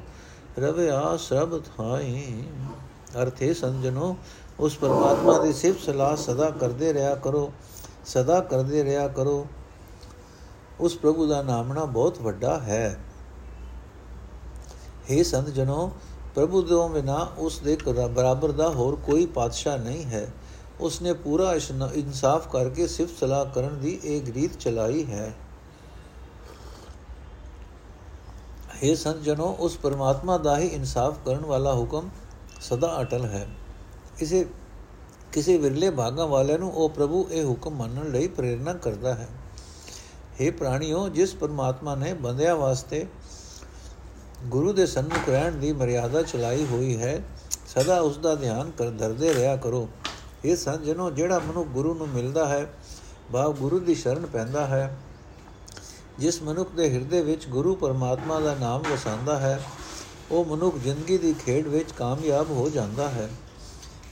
[0.59, 2.43] ਰਵਿਆ ਸਭ ਥਾਈ।
[3.21, 4.17] ਅਰਥੇ ਸੰਜਨੋ
[4.59, 7.53] ਉਸ ਪਰਮਾਤਮਾ ਦੀ ਸਿਫਤ ਸਲਾਹ ਸਦਾ ਕਰਦੇ ਰਿਹਾ ਕਰੋ,
[8.05, 9.47] ਸਦਾ ਕਰਦੇ ਰਿਹਾ ਕਰੋ।
[10.79, 12.99] ਉਸ ਪ੍ਰਭੂ ਦਾ ਨਾਮਣਾ ਬਹੁਤ ਵੱਡਾ ਹੈ।
[15.11, 15.91] हे ਸੰਤ ਜਨੋ
[16.37, 20.27] ਪ੍ਰਭੂ ਤੋਂ ਬਿਨਾ ਉਸ ਦੇ ਬਰਾਬਰ ਦਾ ਹੋਰ ਕੋਈ ਪਾਤਸ਼ਾਹ ਨਹੀਂ ਹੈ।
[20.79, 21.53] ਉਸ ਨੇ ਪੂਰਾ
[21.93, 25.33] ਇਨਸਾਫ ਕਰਕੇ ਸਿਫਤ ਸਲਾਹ ਕਰਨ ਦੀ ਇੱਕ ਰੀਤ ਚਲਾਈ ਹੈ।
[28.75, 32.09] हे ਸੰਤ ਜਨੋ, ਉਸ ਪਰਮਾਤਮਾ ਦਾ ਹੀ ਇਨਸਾਫ ਕਰਨ ਵਾਲਾ ਹੁਕਮ
[32.61, 33.47] ਸਦਾ ਅਟਲ ਹੈ।
[34.17, 34.45] ਕਿਸੇ
[35.33, 39.27] ਕਿਸੇ ਵਿਰਲੇ ਭਾਗਾਂ ਵਾਲਿਆਂ ਨੂੰ ਉਹ ਪ੍ਰਭੂ ਇਹ ਹੁਕਮ ਮੰਨਣ ਲਈ ਪ੍ਰੇਰਣਾ ਕਰਦਾ ਹੈ।
[40.41, 43.07] हे ਪ੍ਰਾਣਿਓ, ਜਿਸ ਪਰਮਾਤਮਾ ਨੇ ਬੰਦਿਆਂ ਵਾਸਤੇ
[44.45, 47.21] ਗੁਰੂ ਦੇ ਸਨਮੁਖ ਰਹਿਣ ਦੀ ਮਰਿਆਦਾ ਚਲਾਈ ਹੋਈ ਹੈ,
[47.67, 49.89] ਸਦਾ ਉਸ ਦਾ ਧਿਆਨ ਕਰ, ਧਰਦੇ ਰਿਹਾ ਕਰੋ।
[50.45, 52.73] ਇਹ ਸੰਤ ਜਨੋ, ਜਿਹੜਾ ਮਨੁ ਗੁਰੂ ਨੂੰ ਮਿਲਦਾ ਹੈ,
[53.33, 54.97] ਭਾਵ ਗੁਰੂ ਦੀ ਸ਼ਰਨ ਪੈਂਦਾ ਹੈ।
[56.19, 59.61] ਜਿਸ ਮਨੁੱਖ ਦੇ ਹਿਰਦੇ ਵਿੱਚ ਗੁਰੂ ਪਰਮਾਤਮਾ ਦਾ ਨਾਮ ਵਸਾਉਂਦਾ ਹੈ,
[60.31, 63.29] ਉਹ ਮਨੁੱਖ ਜ਼ਿੰਦਗੀ ਦੀ ਖੇਡ ਵਿੱਚ ਕਾਮਯਾਬ ਹੋ ਜਾਂਦਾ ਹੈ।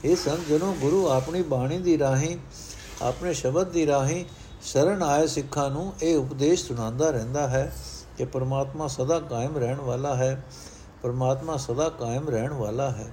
[0.06, 2.38] ਇਹ ਸੰਤ ਜਨੋ, ਗੁਰੂ ਆਪਣੀ ਬਾਣੀ ਦੀ ਰਾਹੀਂ,
[3.02, 4.26] ਆਪਣੇ ਸ਼ਬਦ ਦੀ ਰਾਹੀਂ
[4.62, 7.76] ਸ਼ਰਨ ਆਏ ਸਿੱਖਾਂ ਨੂੰ ਇਹ ਉਪਦੇਸ਼ ਸੁਣਾਉਂਦਾ ਰਹਿੰਦਾ ਹੈ।
[8.18, 10.44] ਕਿ ਪਰਮਾਤਮਾ ਸਦਾ ਕਾਇਮ ਰਹਿਣ ਵਾਲਾ ਹੈ
[11.04, 13.08] ਪਰਮਾਤਮਾ ਸਦਾ ਕਾਇਮ ਰਹਿਣ ਵਾਲਾ ਹੈ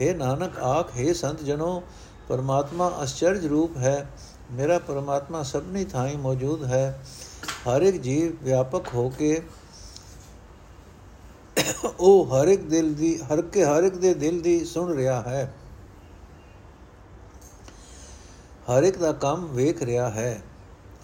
[0.00, 1.82] हे ਨਾਨਕ ਆਖ हे ਸੰਤ ਜਨੋ
[2.28, 4.06] ਪਰਮਾਤਮਾ ਅਚਰਜ ਰੂਪ ਹੈ
[4.52, 7.02] ਮੇਰਾ ਪਰਮਾਤਮਾ ਸਭਨੀ ਥਾਈ ਮੌਜੂਦ ਹੈ
[7.66, 9.40] ਹਰ ਇੱਕ ਜੀਵ ਵਿਆਪਕ ਹੋ ਕੇ
[11.98, 15.52] ਉਹ ਹਰ ਇੱਕ ਦਿਲ ਦੀ ਹਰ ਕੇ ਹਰ ਇੱਕ ਦੇ ਦਿਲ ਦੀ ਸੁਣ ਰਿਹਾ ਹੈ
[18.70, 20.42] ਹਰ ਇੱਕ ਦਾ ਕੰਮ ਵੇਖ ਰਿਹਾ ਹੈ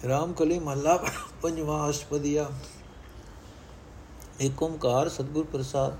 [0.07, 0.97] ਰਾਮ ਕਲੀ ਮਹੱਲਾ
[1.41, 2.49] ਪੰਜਵਾਂ ਅਸ਼ਪਦੀਆ
[4.39, 5.95] ਏਕ ਓੰਕਾਰ ਸਤਗੁਰ ਪ੍ਰਸਾਦ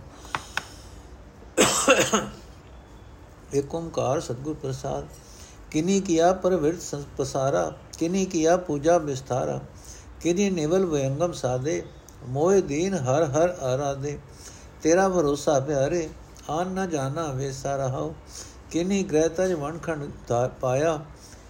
[3.55, 5.07] ਏਕ ਓੰਕਾਰ ਸਤਗੁਰ ਪ੍ਰਸਾਦ
[5.71, 9.59] ਕਿਨੀ ਕੀਆ ਪਰਵਿਰਤ ਪਸਾਰਾ ਕਿਨੀ ਕੀਆ ਪੂਜਾ ਵਿਸਥਾਰਾ
[10.21, 11.81] ਕਿਨੀ ਨਿਵਲ ਵਯੰਗਮ ਸਾਦੇ
[12.27, 14.17] ਮੋਹਿ ਦੀਨ ਹਰ ਹਰ ਆਰਾਦੇ
[14.83, 16.07] ਤੇਰਾ ਭਰੋਸਾ ਪਿਆਰੇ
[16.49, 18.13] ਆਨ ਨ ਜਾਣਾ ਵੇ ਸਾਰਾ ਹੋ
[18.71, 20.09] ਕਿਨੀ ਗ੍ਰਹਿ ਤਜ ਵਣਖੰਡ
[20.61, 20.99] ਪਾਇਆ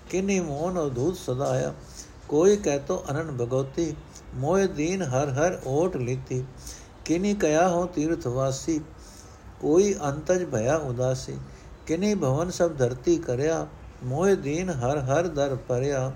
[0.10, 1.74] ਕਿਨੀ ਮੋਹਨ ਅਦੂਤ ਸਦਾਇਆ
[2.28, 3.94] ਕੋਈ ਕਹਿ ਤੋ ਅਨਨ ਭਗਵਤੀ
[4.36, 5.96] ਮੋਹਿ ਦੀਨ ਹਰ ਹਰ ਓਟ
[7.08, 8.80] ਲੀਤੀ ਕਿਨੀ ਕਇਆ ਹੋ ਤੀਰਥ ਵਾਸੀ,
[9.62, 11.38] ਕੋਈ ਅੰਤਜ ਭਇਆ ਉਦਾਸੀ।
[11.88, 13.68] ਕਿਨੀ ਭਵਨ ਸਭ ਧਰਤੀ ਕਰਿਆ,
[14.04, 16.12] ਮੋਹਿ ਦੀਨ ਹਰ ਹਰ ਦਰ ਪਰਿਆ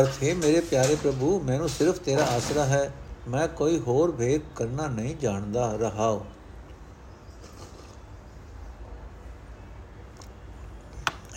[0.00, 2.92] ਅਰਥ ਹੈ, ਮੇਰੇ ਪਿਆਰੇ ਪ੍ਰਭੂ, ਮੈਨੂੰ ਸਿਰਫ ਤੇਰਾ ਆਸਰਾ ਹੈ,
[3.28, 6.22] ਮੈਂ ਕੋਈ ਹੋਰ ਭੇਦ ਕਰਨਾ ਨਹੀਂ ਜਾਣਦਾ ਰਹਾਉ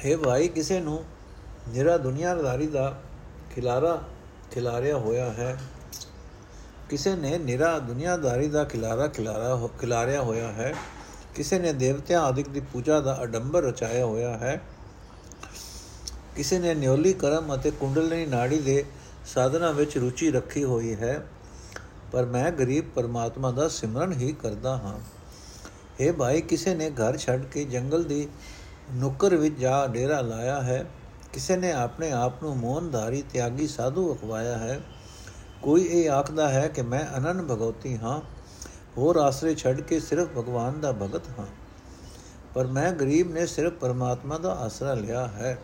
[0.05, 1.03] ਹੈ ਭਾਈ, ਕਿਸੇ ਨੂੰ
[1.69, 3.01] ਜਿਹੜਾ ਦੁਨੀਆਦਾਰੀ ਦਾ
[3.55, 4.01] ਖਿਲਾਰਾ
[4.51, 5.57] ਖਿਲਾਰਿਆ ਹੋਇਆ ਹੈ
[6.89, 10.73] ਕਿਸੇ ਨੇ ਨਿਰਾ ਦੁਨੀਆਦਾਰੀ ਦਾ ਖਿਲਾਰਾ ਖਿਲਾਰਾ ਖਿਲਾਰਿਆ ਹੋਇਆ ਹੈ,
[11.35, 14.61] ਕਿਸੇ ਨੇ ਦੇਵਤਿਆਂ ਆਦਿਕ ਦੀ ਪੂਜਾ ਦਾ ਅਡੰਬਰ ਰਚਾਇਆ ਹੋਇਆ ਹੈ,
[16.35, 18.83] ਕਿਸੇ ਨੇ ਨਿਉਲੀ ਕਰਮ ਅਤੇ ਕੁੰਡਲਨੀ ਨਾੜੀ ਦੇ
[19.25, 21.25] ਸਾਧਨਾ ਵਿੱਚ ਰੁਚੀ ਰੱਖੀ ਹੋਈ ਹੈ,
[22.11, 24.97] ਪਰ ਮੈਂ ਗਰੀਬ ਪਰਮਾਤਮਾ ਦਾ ਸਿਮਰਨ ਹੀ ਕਰਦਾ ਹਾਂ।
[25.99, 28.27] ਇਹ ਭਾਈ, ਕਿਸੇ ਨੇ ਘਰ ਛੱਡ ਕੇ ਜੰਗਲ ਦੀ
[28.93, 30.85] ਨੁੱਕਰ ਵਿੱਚ ਜਾ ਡੇਰਾ ਲਾਇਆ ਹੈ,
[31.33, 34.79] ਕਿਸੇ ਨੇ ਆਪਣੇ ਆਪ ਨੂੰ ਮੋਹਨਧਾਰੀ ਤਿਆਗੀ, ਸਾਧੂ ਅਖਵਾਇਆ ਹੈ
[35.63, 38.21] ਕੋਈ ਇਹ ਆਖਦਾ ਹੈ ਕਿ ਮੈਂ ਅਨੰਨ ਭਗਵਤੀ ਹਾਂ,
[38.97, 41.45] ਹੋਰ ਆਸਰੇ ਛੱਡ ਕੇ ਸਿਰਫ ਭਗਵਾਨ ਦਾ ਭਗਤ ਹਾਂ।
[42.53, 45.57] ਪਰ ਮੈਂ ਗਰੀਬ ਨੇ ਸਿਰਫ ਪਰਮਾਤਮਾ ਦਾ ਆਸਰਾ ਲਿਆ ਹੈ।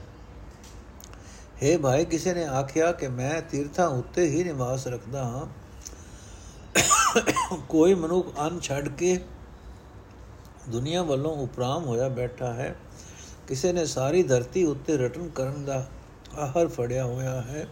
[1.64, 5.46] हे ਭਾਈ, ਕਿਸੇ ਨੇ ਆਖਿਆ ਕਿ ਮੈਂ ਤੀਰਥਾਂ ਉੱਤੇ ਹੀ ਨਿਵਾਸ ਰੱਖਦਾ ਹਾਂ।
[7.70, 9.20] ਕੋਈ ਮਨੁੱਖ ਅਨ ਛੱਡ ਕੇ
[10.70, 12.76] ਦੁਨੀਆ ਵੱਲੋਂ ਉਪਰਾਮ ਹੋਇਆ ਬੈਠਾ ਹੈ।
[13.48, 15.88] ਕਿਸੇ ਨੇ ਸਾਰੀ ਧਰਤੀ ਉੱਤੇ ਰਟਨ ਕਰਨ ਦਾ
[16.40, 17.68] ਆਹਰ ਫੜਿਆ ਹੋਇਆ ਹੈ।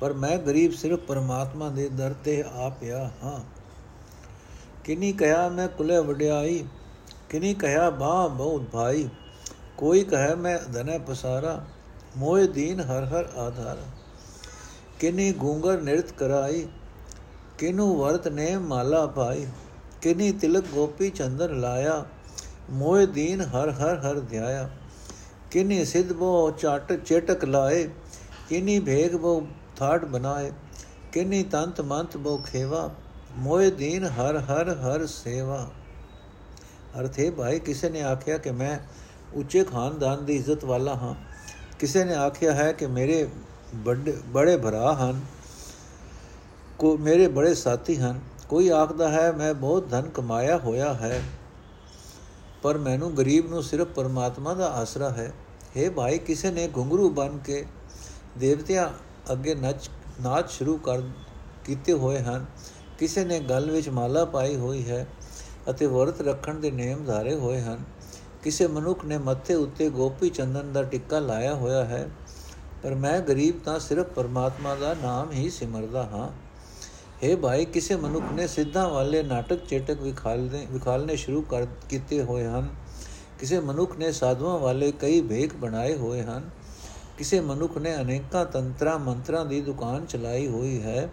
[0.00, 3.40] ਪਰ ਮੈਂ ਗਰੀਬ ਸਿਰਫ ਪਰਮਾਤਮਾ ਦੇ ਦਰ ਤੇ ਆ ਪਿਆ ਹਾਂ।
[4.84, 6.64] ਕਿਨੀ ਕਹਿਆ ਮੈਂ ਕੁਲੇ ਵਡਿਆਈ,
[7.30, 9.08] ਕਿਨੀ ਕਹਿਆ ਬਾ ਬਹੁਤ ਭਾਈ।
[9.76, 11.64] ਕੋਈ ਕਹੇ ਮੈਂ ਧਨੈ ਪਸਾਰਾ
[12.16, 13.78] ਮੋਏ ਦੀਨ ਹਰ ਹਰ ਆਧਾਰ।
[15.00, 16.66] ਕਿਨੀ ਗੂੰਗਰ ਨਿਰਤ ਕਰਾਈ,
[17.58, 19.46] ਕਿਨੂ ਵਰਤ ਨੇ ਮਾਲਾ ਪਾਈ।
[20.02, 22.04] ਕਿਨੀ ਤਿਲਕ ਗੋਪੀ ਚੰਦਨ ਲਾਇਆ
[22.70, 24.70] ਮੋਏ ਦੀਨ ਹਰ ਹਰ ਹਰ ਧਿਆਇਆ।
[25.50, 27.88] ਕਿਨੀ ਸਿਧ ਬੋ ਚਾਟ ਚੇਟਕ ਲਾਏ,
[28.48, 30.50] ਕਿਨੀ ਭੇਗ ਬੋ ਥਾਟ ਬਨਾਏ
[31.12, 32.90] ਕਿਨੀ ਤੰਤ ਮੰਤ ਬੋ ਖੇਵਾ,
[33.36, 35.68] ਮੋਏ ਦੀਨ ਹਰ ਹਰ ਹਰ ਸੇਵਾ।
[37.00, 38.78] ਅਰਥੇ ਭਾਈ, ਕਿਸੇ ਨੇ ਆਖਿਆ ਕਿ ਮੈਂ
[39.34, 41.14] ਉੱਚੇ ਖਾਨਦਾਨ ਦੀ ਇੱਜ਼ਤ ਵਾਲਾ ਹਾਂ।
[41.78, 43.28] ਕਿਸੇ ਨੇ ਆਖਿਆ ਹੈ ਕਿ ਮੇਰੇ
[44.26, 45.20] ਬੜੇ ਭਰਾ ਹਨ,
[46.78, 51.22] ਕੋ, ਮੇਰੇ ਬੜੇ ਸਾਥੀ ਹਨ। ਕੋਈ ਆਖਦਾ ਹੈ, ਮੈਂ ਬਹੁਤ ਧਨ ਕਮਾਇਆ ਹੋਇਆ ਹੈ,
[52.62, 55.32] ਪਰ ਮੈਨੂੰ ਗਰੀਬ ਨੂੰ ਸਿਰਫ ਪਰਮਾਤਮਾ ਦਾ ਆਸਰਾ ਹੈ।
[55.76, 57.64] हे ਭਾਈ, ਕਿਸੇ ਨੇ ਘੁੰਗਰੂ ਬਨ ਕੇ
[58.38, 58.88] ਦੇਵਤਿਆਂ
[59.32, 61.02] ਅੱਗੇ ਨੱਚ, ਨਾਚ ਸ਼ੁਰੂ ਕਰ
[61.64, 62.46] ਕੀਤੇ ਹੋਏ ਹਨ।
[62.98, 65.06] ਕਿਸੇ ਨੇ ਗਲ ਵਿੱਚ ਮਾਲਾ ਪਾਈ ਹੋਈ ਹੈ
[65.70, 67.84] ਅਤੇ ਵਰਤ ਰੱਖਣ ਦੇ ਨੇਮ ਧਾਰੇ ਹੋਏ ਹਨ।
[68.42, 72.08] ਕਿਸੇ ਮਨੁੱਖ ਨੇ ਮੱਥੇ ਉੱਤੇ ਗੋਪੀ ਚੰਦਨ ਦਾ ਟਿੱਕਾ ਲਾਇਆ ਹੋਇਆ ਹੈ,
[72.82, 76.28] ਪਰ ਮੈਂ ਗਰੀਬ ਤਾਂ ਸਿਰਫ ਪਰਮਾਤਮਾ ਦਾ ਨਾਮ ਹੀ ਸਿਮਰਦਾ ਹਾਂ।
[77.24, 82.44] हे ਭਾਈ, ਕਿਸੇ ਮਨੁੱਖ ਨੇ ਸਿੱਧਾਂ ਵਾਲੇ ਨਾਟਕ ਚੇਟਕ ਵਿਖਾਲਨੇ ਵਿਖਾਲਨੇ ਸ਼ੁਰੂ ਕਰ ਕੀਤੇ ਹੋਏ
[82.44, 82.68] ਹਨ।
[83.38, 86.50] ਕਿਸੇ ਮਨੁੱਖ ਨੇ ਸਾਧੂਆਂ ਵਾਲੇ ਕਈ ਭੇਖ ਬਣਾਏ ਹੋਏ ਹਨ।
[87.18, 91.08] ਕਿਸੇ ਮਨੁੱਖ ਨੇ ਅਨੇਕਾਂ ਤੰਤਰਾਂ, ਮੰਤਰਾਂ ਦੀ ਦੁਕਾਨ ਚਲਾਈ ਹੋਈ ਹੈ,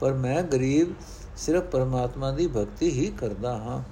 [0.00, 0.92] ਪਰ ਮੈਂ ਗਰੀਬ
[1.36, 3.82] ਸਿਰਫ ਪਰਮਾਤਮਾ ਦੀ ਭਗਤੀ ਹੀ ਕਰਦਾ ਹਾਂ।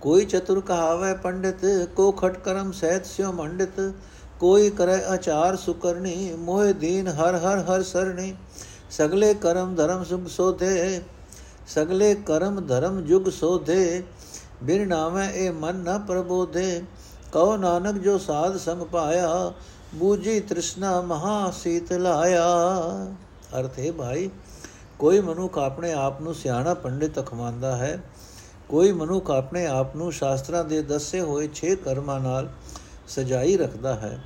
[0.00, 1.64] ਕੋਈ ਚਤੁਰ ਕਹਾਵੇ ਪੰਡਿਤ,
[1.96, 3.80] ਕੋ ਖਟ ਕਰਮ ਸਹਿਤ ਸਿਓ ਮੰਡਿਤ,
[4.40, 8.34] ਕੋਈ ਕਰੇ ਆਚਾਰ ਸੁਕਰਣੀ, ਮੋਹਿ ਦੀਨ ਹਰ ਹਰ ਹਰ ਸਰਣੀ,
[8.90, 11.00] ਸਗਲੇ ਕਰਮ ਧਰਮ ਸੁਖ ਸੋਧੇ,
[11.68, 14.02] ਸਗਲੇ ਕਰਮ ਧਰਮ ਜੁਗ ਸੋਧੇ,
[14.62, 16.82] ਬਿਨ ਨਾਵੇਂ ਇਹ ਮਨ ਨ ਪ੍ਰਬੋਧੇ,
[17.32, 19.52] ਕਉ ਨਾਨਕ ਜੋ ਸਾਧ ਸੰਗ ਪਾਇਆ
[19.94, 22.46] ਬੂਝੀ ਤ੍ਰਿਸ਼ਨਾ ਮਹਾ ਸੀਤ ਲਾਇਆ।
[23.60, 24.30] ਅਰਥ ਹੈ ਭਾਈ,
[24.98, 28.02] ਕੋਈ ਮਨੁੱਖ ਆਪਣੇ ਆਪ ਨੂੰ ਸਿਆਣਾ ਪੰਡਿਤ ਅਖਵਾਉਂਦਾ ਹੈ।
[28.68, 32.50] ਕੋਈ ਮਨੁੱਖ ਆਪਣੇ ਆਪ ਨੂੰ ਸ਼ਾਸਤਰਾਂ ਦੇ ਦੱਸੇ ਹੋਏ 6 ਕਰਮਾਂ ਨਾਲ
[33.08, 34.24] ਸਜਾਈ ਰੱਖਦਾ ਹੈ।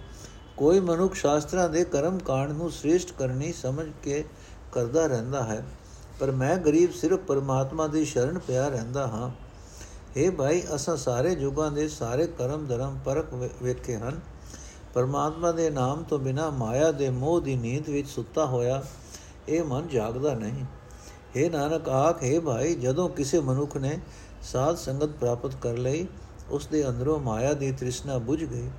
[0.56, 4.24] ਕੋਈ ਮਨੁੱਖ ਸ਼ਾਸਤਰਾਂ ਦੇ ਕਰਮ ਕਾਂਡ ਨੂੰ ਸ੍ਰੇਸ਼ਟ ਕਰਨੀ ਸਮਝ ਕੇ
[4.72, 5.66] ਕਰਦਾ ਰਹਿੰਦਾ ਹੈ।
[6.20, 9.30] ਪਰ ਮੈਂ ਗਰੀਬ ਸਿਰਫ ਪਰਮਾਤਮਾ ਦੀ ਸ਼ਰਨ ਪਿਆ ਰਹਿੰਦਾ ਹਾਂ।
[10.16, 14.20] हे ਭਾਈ, ਅਸਾਂ ਸਾਰੇ ਯੁਗਾਂ ਦੇ ਸਾਰੇ ਕਰਮ ਧਰਮ ਪਰਖ ਵੇਖੇ ਹਨ।
[14.96, 18.82] ਪਰਮਾਤਮਾ ਦੇ ਨਾਮ ਤੋਂ ਬਿਨਾ ਮਾਇਆ ਦੇ ਮੋਹ ਦੀ ਨੀਂਦ ਵਿੱਚ ਸੁੱਤਾ ਹੋਇਆ,
[19.48, 20.64] ਇਹ ਮਨ ਜਾਗਦਾ ਨਹੀਂ।
[21.36, 23.98] हे ਨਾਨਕ, ਆਖੇ ਭਾਈ, ਜਦੋਂ ਕਿਸੇ ਮਨੁੱਖ ਨੇ
[24.42, 26.06] ਸਾਧ ਸੰਗਤ ਪ੍ਰਾਪਤ ਕਰ ਲਈ,
[26.50, 28.70] ਉਸ ਦੇ ਅੰਦਰੋਂ ਮਾਇਆ ਦੀ ਤ੍ਰਿਸ਼ਨਾ ਬੁਝ ਗਈ।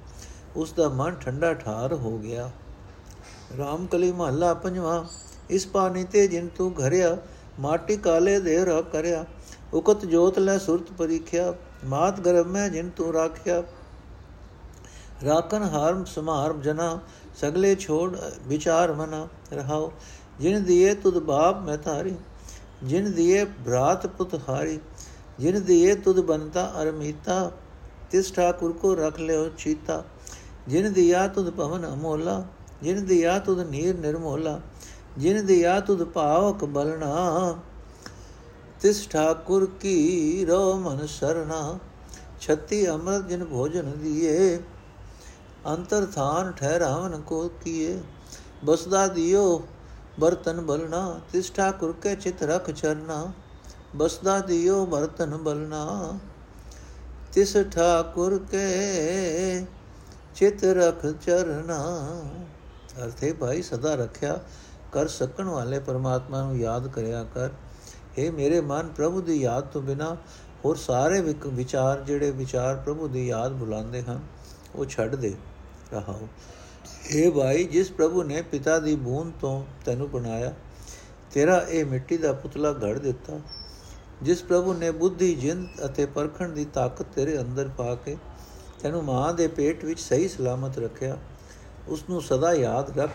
[0.55, 2.51] ਉਸ ਦਾ ਮਨ ਠੰਡਾ ਠਾਰ ਹੋ ਗਿਆ।
[3.57, 5.05] ਰਾਮਕਲੀ ਮਹੱਲਾ ਪੰਜਵਾਂ,
[5.49, 7.17] ਇਸ ਪਾਣੀ ਤੇ ਜਿਨ ਤੂੰ ਘਰਿਆ,
[7.59, 9.25] ਮਾਟੀ ਕਾਲੇ ਦੇ ਰ ਕਰਿਆ।
[9.73, 11.53] ਉਕਤ ਜੋਤ ਲੈ ਸੁਰਤ ਪਰੀਖਿਆ,
[11.85, 13.63] ਮਾਤ ਗਰਭ ਮੈਂ ਜਿਨ ਤੂੰ ਰਾਖਿਆ।
[15.25, 16.99] ਰਾਕਨ ਹਾਰਮ ਸਮਾਰ ਜਨਾ,
[17.35, 18.15] ਸਗਲੇ ਛੋੜ
[18.47, 19.91] ਵਿਚਾਰ ਮਨਾ ਰਹਾਓ
[20.39, 22.15] ਜਿਨ ਦੀਏ ਤੁਧ ਬਾਪ ਮੈਂ ਧਾਰੀ,
[22.83, 24.79] ਜਿਨ ਦੀਏ ਭਰਾਤ ਪੁੱਤ ਹਾਰੀ,
[25.39, 27.51] ਜਿਨ ਦੀਏ ਤੁਧ ਬੰਤਾ ਅਰਮੀਤਾ,
[28.11, 30.03] ਤਿਸ ਠਾਕੁਰ ਕੋ ਰਖ ਲਿਓ ਚੀਤਾ।
[30.67, 32.43] ਜਿਨ ਦਿਆ ਤੁਧ ਭਵਨ ਅਮੋਲਾ,
[32.83, 34.59] ਜਿਨ ਦਿਆ ਤੁਧ ਨੀਰ ਨਿਰਮੋਲਾ,
[35.17, 37.57] ਜਿਨ ਦਿਆ ਤੁਧ ਭਾਵਕ ਬਲਣਾ,
[38.81, 41.77] ਤਿਸ ਠਾਕੁਰ ਕੀ ਰੋ ਮਨ ਸਰਣਾ।
[42.41, 44.59] ਛਤੀ ਅਮਰ ਜਿਨ ਭੋਜਨ ਦੀਏ
[45.67, 47.99] ਅੰਤਰ ਥਾਨ ਠਹਿਰਾਵਨ ਕੋ ਕੀਏ।
[48.65, 49.61] ਬਸਦਾ ਦਿਓ
[50.19, 53.25] ਬਰਤਨ ਬਲਣਾ, ਤਿਸ ਠਾਕੁਰ ਕੇ ਚਿਤ ਰਖ ਚਰਨਾ।
[53.95, 56.17] ਬਸਦਾ ਦਿਓ ਬਰਤਨ ਬਲਣਾ,
[57.33, 59.65] ਤਿਸ ਠਾਕੁਰ ਕੇ
[60.35, 61.77] ਚਿਤ ਰਖ ਚਰਨਾ।
[63.03, 64.39] ਅਰਥੇ ਭਾਈ ਸਦਾ ਰੱਖਿਆ
[64.91, 67.49] ਕਰ ਸਕਣ ਵਾਲੇ ਪਰਮਾਤਮਾ ਨੂੰ ਯਾਦ ਕਰਿਆ ਕਰ।
[68.17, 70.15] हे ਮੇਰੇ ਮਨ ਪ੍ਰਭੂ ਦੀ ਯਾਦ ਤੋਂ ਬਿਨਾ
[70.65, 74.19] ਹੋਰ ਸਾਰੇ ਵਿਚਾਰ ਜਿਹੜੇ ਵਿਚਾਰ ਪ੍ਰਭੂ ਦੀ ਯਾਦ ਬੁਲਾਉਂਦੇ ਹਨ,
[74.75, 75.35] ਉਹ ਛੱਡ ਦੇ।
[75.93, 76.27] ਰਹਾਓ
[77.05, 80.53] हे ਭਾਈ, ਜਿਸ ਪ੍ਰਭੂ ਨੇ ਪਿਤਾ ਦੀ ਬੂੰਦ ਤੋਂ ਤੈਨੂੰ ਬਣਾਇਆ,
[81.33, 83.39] ਤੇਰਾ ਇਹ ਮਿੱਟੀ ਦਾ ਪੁਤਲਾ ਘੜ ਦਿੱਤਾ।
[84.23, 88.17] ਜਿਸ ਪ੍ਰਭੂ ਨੇ ਬੁੱਧੀ, ਜਿੰਦ ਅਤੇ ਪਰਖਣ ਦੀ ਤਾਕਤ ਤੇਰੇ ਅੰਦਰ ਪਾ ਕੇ
[88.81, 91.17] ਤੈਨੂੰ ਮਾਂ ਦੇ ਪੇਟ ਵਿੱਚ ਸਹੀ ਸਲਾਮਤ ਰੱਖਿਆ
[91.87, 93.11] ਉਸ ਨੂੰ ਸਦਾ ਯਾਦ ਰੱਖ।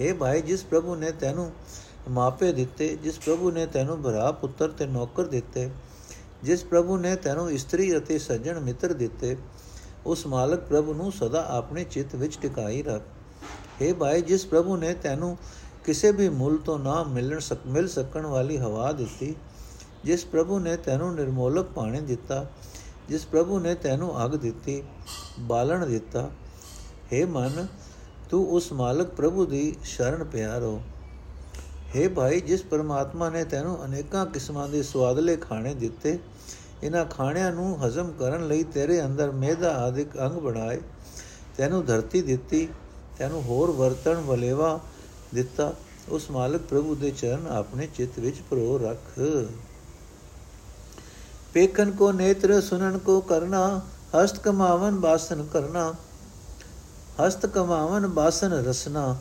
[0.00, 1.50] हे ਭਾਈ, ਜਿਸ ਪ੍ਰਭੂ ਨੇ ਤੈਨੂੰ
[2.10, 5.68] ਮਾਪੇ ਦਿੱਤੇ, ਜਿਸ ਪ੍ਰਭੂ ਨੇ ਤੈਨੂੰ ਭਰਾ, ਪੁੱਤਰ ਤੇ ਨੌਕਰ ਦਿੱਤੇ,
[6.42, 9.36] ਜਿਸ ਪ੍ਰਭੂ ਨੇ ਤੈਨੂੰ ਇਸਤਰੀ ਅਤੇ ਸੱਜਣ ਮਿੱਤਰ ਦਿੱਤੇ
[10.05, 13.03] ਉਸ ਮਾਲਕ ਪ੍ਰਭੂ ਨੂੰ ਸਦਾ ਆਪਣੇ ਚਿੱਤ ਵਿੱਚ ਟਿਕਾਈ ਰੱਖ
[13.79, 15.37] हे ਭਾਈ ਜਿਸ ਪ੍ਰਭੂ ਨੇ ਤੈਨੂੰ
[15.85, 19.35] ਕਿਸੇ ਵੀ ਮੁੱਲ ਤੋਂ ਨਾ ਮਿਲਣ ਸਕ ਮਿਲ ਸਕਣ ਵਾਲੀ ਹਵਾ ਦਿੱਤੀ
[20.03, 22.45] ਜਿਸ ਪ੍ਰਭੂ ਨੇ ਤੈਨੂੰ ਨਿਰਮੋਲਕ ਪਾਣੀ ਦਿੱਤਾ
[23.09, 24.81] ਜਿਸ ਪ੍ਰਭੂ ਨੇ ਤੈਨੂੰ ਅਗ ਦਿੱਤੀ
[25.39, 26.29] ਬਾਲਣ ਦਿੱਤਾ
[27.11, 27.65] हे ਮਨ
[28.29, 30.79] ਤੂੰ ਉਸ ਮਾਲਕ ਪ੍ਰਭੂ ਦੀ ਸ਼ਰਨ ਪਿਆਰੋ
[31.89, 36.17] हे ਭਾਈ ਜਿਸ ਪਰਮਾਤਮਾ ਨੇ ਤੈਨੂੰ ਅਨੇਕਾਂ ਕਿਸਮਾਂ ਦੇ ਸਵਾਦਲੇ ਖਾਣੇ ਦਿੱਤੇ
[36.82, 40.80] ਇਹਨਾਂ ਖਾਣਿਆਂ ਨੂੰ ਹਜ਼ਮ ਕਰਨ ਲਈ ਤੇਰੇ ਅੰਦਰ ਮੇਦਾ ਆਦਿਕ ਅੰਗ ਬਣਾਏ।
[41.56, 42.68] ਤੈਨੂੰ ਧਰਤੀ ਦਿੱਤੀ,
[43.18, 44.78] ਤੈਨੂੰ ਹੋਰ ਵਰਤਣ ਵਲੇਵਾ
[45.34, 45.72] ਦਿੱਤਾ।
[46.08, 49.20] ਉਸ ਮਾਲਕ ਪ੍ਰਭੂ ਦੇ ਚਰਨ ਆਪਣੇ ਚਿੱਤ ਵਿੱਚ ਪ੍ਰੋ ਰੱਖ।
[51.54, 53.80] ਪੇਖਨ ਕੋ ਨੇਤਰ, ਸੁਨਨ ਕੋ ਕਰਨਾ,
[54.14, 55.94] ਹਸਤ ਕਮਾਵਨ ਬਾਸਨ ਕਰਨਾ।
[57.26, 59.16] ਹਸਤ ਕਮਾਵਨ ਬਾਸਨ ਰਸਨਾ।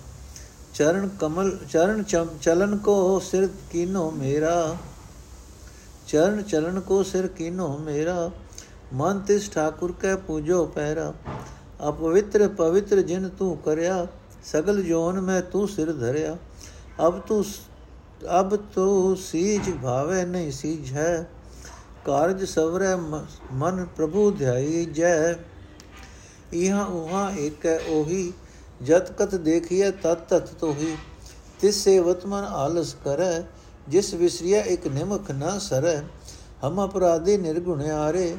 [0.74, 2.04] ਚਰਨ ਕਮਲ, ਚਰਨ
[2.42, 4.78] ਚਲਨ ਕੋ ਸਿਰ ਕੀਨੋ ਮੇਰਾ।
[6.12, 8.30] ਚਰਨ ਚਲਨ ਕੋ ਸਿਰ ਕੀਨੋ ਮੇਰਾ
[8.94, 11.14] ਮਨ ਤਿਸ ਠਾਕੁਰ ਕੈ ਪੂਜੋ ਪਹਿਰਾ
[11.90, 14.06] ਅਪਵਿੱਤਰ ਪਵਿੱਤਰ ਜਿਨ ਤੂੰ ਕਰਿਆ
[14.44, 16.36] ਸਗਲ ਜੋਨ ਮੈਂ ਤੂੰ ਸਿਰ ਧਰਿਆ
[17.08, 17.44] ਅਬ ਤੂੰ
[18.40, 21.26] ਅਬ ਤੂੰ ਸੀਜ ਭਾਵੇ ਨਹੀਂ ਸੀਜ ਹੈ
[22.06, 22.96] ਕਾਰਜ ਸਵਰੈ
[23.54, 25.16] ਮਨ ਪ੍ਰਭੂ ਧਿਆਈ ਜੈ
[26.54, 28.32] ਇਹਾਂ ਉਹਾਂ ਇੱਕ ਹੈ ਉਹੀ
[28.84, 30.96] ਜਤ ਕਤ ਦੇਖੀਐ ਤਤ ਤਤ ਤੋਹੀ
[31.60, 33.34] ਤਿਸ ਸੇਵਤ ਮਨ ਆਲਸ ਕਰੈ
[33.90, 36.02] ਜਿਸ ਵਿਸਰਿਆ ਇੱਕ ਨਿਮਖ ਨਾ ਸਰੈ,
[36.66, 38.36] ਹਮ ਅਪਰਾਧੀ ਨਿਰਗੁਣਿਆਰੇ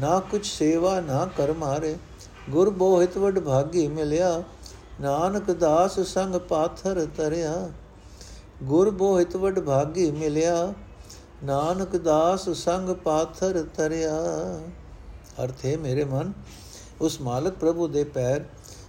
[0.00, 1.96] ਨਾ ਕੁਛ ਸੇਵਾ, ਨਾ ਕਰ ਮਾਰੇ
[2.50, 4.42] ਗੁਰ ਬੋਹਿਤ ਵਡ ਭਾਗੀ ਮਿਲਿਆ,
[5.00, 7.68] ਨਾਨਕ ਦਾਸ ਸੰਗ ਪਾਥਰ ਤਰਿਆ
[8.62, 10.72] ਗੁਰ ਬੋਹਿਤ ਵਡ ਭਾਗੀ ਮਿਲਿਆ,
[11.44, 14.14] ਨਾਨਕ ਦਾਸ ਸੰਗ ਪਾਥਰ ਤਰਿਆ
[15.44, 16.32] ਅਰਥੇ ਮੇਰੇ ਮਨ,
[17.00, 18.44] ਉਸ ਮਾਲਕ ਪ੍ਰਭੂ ਦੇ ਪੈਰ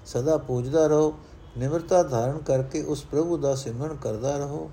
[0.06, 1.14] ਸਦਾ ਪੂਜਦਾ ਰਹੋ,
[1.58, 4.70] ਨਿਮਰਤਾ ਧਾਰਨ ਕਰਕੇ ਉਸ ਪ੍ਰਭੂ ਦਾ ਸਿਮਰਨ ਕਰਦਾ ਰਹੋ।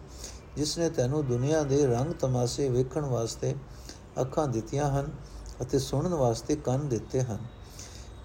[0.57, 3.55] ਜਿਸ ਨੇ ਤੈਨੂੰ ਦੁਨੀਆ ਦੇ ਰੰਗ ਤਮਾਸ਼ੇ ਵੇਖਣ ਵਾਸਤੇ
[4.21, 5.13] ਅੱਖਾਂ ਦਿੱਤੀਆਂ ਹਨ
[5.63, 7.39] ਅਤੇ ਸੁਣਨ ਵਾਸਤੇ ਕੰਨ ਦਿੱਤੇ ਹਨ।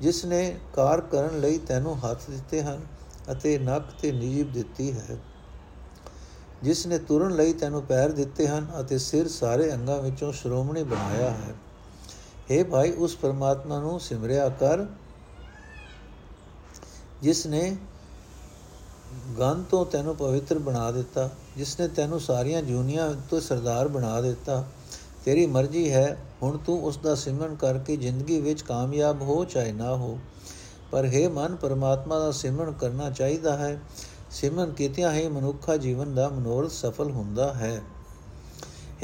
[0.02, 2.82] ਜਿਸ ਨੇ ਕਾਰ ਕਰਨ ਲਈ ਤੈਨੂੰ ਹੱਥ ਦਿੱਤੇ ਹਨ
[3.32, 5.18] ਅਤੇ ਨੱਕ ਤੇ ਨੀਬ ਦਿੱਤੀ ਹੈ।
[6.64, 11.32] ਜਿਸ ਨੇ ਤੁਰਨ ਲਈ ਤੈਨੂੰ ਪੈਰ ਦਿੱਤੇ ਹਨ ਅਤੇ ਸਿਰ ਸਾਰੇ ਅੰਗਾਂ ਵਿੱਚੋਂ ਸ਼੍ਰੋਮਣੀ ਬਣਾਇਆ
[11.32, 11.56] ਹੈ।
[12.52, 14.86] हे ਭਾਈ, ਉਸ ਪਰਮਾਤਮਾ ਨੂੰ ਸਿਮਰਿਆ ਕਰ।
[17.22, 17.78] ਜਿਸ ਨੇ
[19.40, 24.66] ਗੰਨ ਤੋਂ ਤੈਨੂੰ ਪਵਿੱਤਰ ਬਣਾ ਦਿੱਤਾ, ਜਿਸ ਨੇ ਤੈਨੂੰ ਸਾਰੀਆਂ ਜੂਨੀਆਂ ਤੋਂ ਸਰਦਾਰ ਬਣਾ ਦਿੱਤਾ।
[25.26, 29.96] ਤੇਰੀ ਮਰਜ਼ੀ ਹੈ, ਹੁਣ ਤੂੰ ਉਸ ਦਾ ਸਿਮਰਨ ਕਰਕੇ ਜ਼ਿੰਦਗੀ ਵਿੱਚ ਕਾਮਯਾਬ ਹੋ ਚਾਹੇ ਨਾ
[29.96, 30.20] ਹੋ।
[30.92, 33.82] ਪਰ ਹੈ ਮਨ, ਪਰਮਾਤਮਾ ਦਾ ਸਿਮਰਨ ਕਰਨਾ ਚਾਹੀਦਾ ਹੈ।
[34.32, 37.82] ਸਿਮਰਨ ਕੀਤਿਆਂ ਹੀ ਮਨੁੱਖਾ ਜੀਵਨ ਦਾ ਮਨੋਰਥ ਸਫਲ ਹੁੰਦਾ ਹੈ।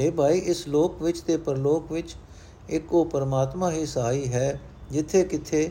[0.00, 2.16] ਹੈ ਭਾਈ, ਇਸ ਲੋਕ ਵਿੱਚ ਤੇ ਪਰਲੋਕ ਵਿੱਚ
[2.68, 5.70] ਇੱਕੋ ਪਰਮਾਤਮਾ ਹੀ ਸਹਾਈ ਹੈ ਜਿੱਥੇ ਕਿਥੇ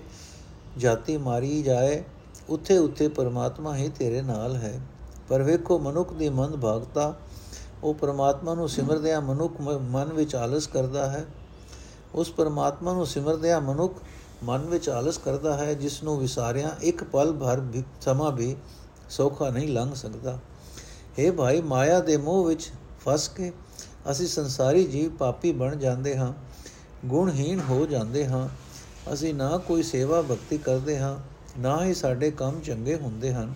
[0.77, 2.03] ਜਾਤੀ ਮਾਰੀ ਜਾਏ
[2.49, 4.81] ਉੱਥੇ ਉੱਥੇ ਪਰਮਾਤਮਾ ਹੀ ਤੇਰੇ ਨਾਲ ਹੈ।
[5.29, 7.13] ਪਰ ਵੇਖੋ, ਮਨੁੱਖ ਦੀ ਮਨ ਭਾਗਤਾ
[7.83, 11.25] ਉਹ ਪਰਮਾਤਮਾ ਨੂੰ ਸਿਮਰਦਿਆਂ ਮਨੁੱਖ ਮਨ ਵਿੱਚ ਆਲਸ ਕਰਦਾ ਹੈ।
[12.15, 13.93] ਉਸ ਪਰਮਾਤਮਾ ਨੂੰ ਸਿਮਰਦਿਆਂ ਮਨੁੱਖ
[14.43, 18.55] ਮਨ ਵਿੱਚ ਆਲਸ ਕਰਦਾ ਹੈ, ਜਿਸ ਨੂੰ ਵਿਸਾਰਿਆਂ ਇੱਕ ਪਲ ਭਰ ਵੀ, ਸਮਾਂ ਵੀ
[19.09, 20.39] ਸੌਖਾ ਨਹੀਂ ਲੰਘ ਸਕਦਾ।
[21.19, 22.71] हे ਭਾਈ, ਮਾਇਆ ਦੇ ਮੋਹ ਵਿੱਚ
[23.05, 23.53] ਫਸ ਕੇ
[24.11, 26.33] ਅਸੀਂ ਸੰਸਾਰੀ ਜੀਵ ਪਾਪੀ ਬਣ ਜਾਂਦੇ ਹਾਂ,
[27.05, 28.47] ਗੁਣਹੀਣ ਹੋ ਜਾਂਦੇ ਹਾਂ।
[29.13, 31.17] ਅਸੀਂ ਨਾ ਕੋਈ ਸੇਵਾ ਭਗਤੀ ਕਰਦੇ ਹਾਂ
[31.57, 33.53] ਨਾ ਹੀ ਸਾਡੇ ਕੰਮ ਚੰਗੇ ਹੁੰਦੇ ਹਨ।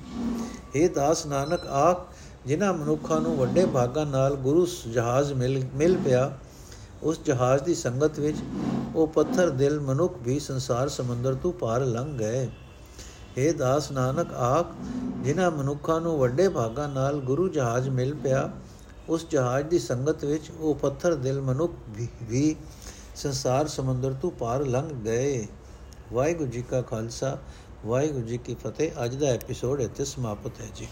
[0.76, 2.06] ਇਹ ਦਾਸ ਨਾਨਕ ਆਖ
[2.46, 6.32] ਜਿਨ੍ਹਾਂ ਮਨੁੱਖਾਂ ਨੂੰ ਵੱਡੇ ਭਾਗਾਂ ਨਾਲ ਗੁਰੂ ਜਹਾਜ਼ ਮਿਲ ਮਿਲ ਪਿਆ,
[7.04, 8.38] ਉਸ ਜਹਾਜ਼ ਦੀ ਸੰਗਤ ਵਿੱਚ
[8.96, 12.48] ਉਹ ਪੱਥਰ ਦਿਲ ਮਨੁੱਖ ਵੀ ਸੰਸਾਰ ਸਮੁੰਦਰ ਤੋਂ ਪਾਰ ਲੰਘ ਗਏ।
[13.38, 14.74] हे ਦਾਸ ਨਾਨਕ ਆਖ
[15.24, 18.50] ਜਿਨ੍ਹਾਂ ਮਨੁੱਖਾਂ ਨੂੰ ਵੱਡੇ ਭਾਗਾਂ ਨਾਲ ਗੁਰੂ ਜਹਾਜ਼ ਮਿਲ ਪਿਆ,
[19.10, 21.74] ਉਸ ਜਹਾਜ਼ ਦੀ ਸੰਗਤ ਵਿੱਚ ਉਹ ਪੱਥਰ ਦਿਲ ਮਨੁੱਖ
[22.24, 22.56] ਵੀ
[23.16, 25.48] ਸੰਸਾਰ ਸਮੁੰਦਰ ਤੋਂ ਪਾਰ ਲੰਘ ਗਏ।
[26.14, 27.38] ਵਾਹਿਗੁਰੂ ਜੀ ਕਾ ਖਾਲਸਾ
[27.86, 30.88] ਵਾਹਿਗੁਰੂ ਜੀ ਕੀ ਫਤਿਹ। ਅੱਜ ਦਾ ਐਪੀਸੋਡ ਇੱਥੇ ਸਮਾਪਤ ਹੈ ਜੀ।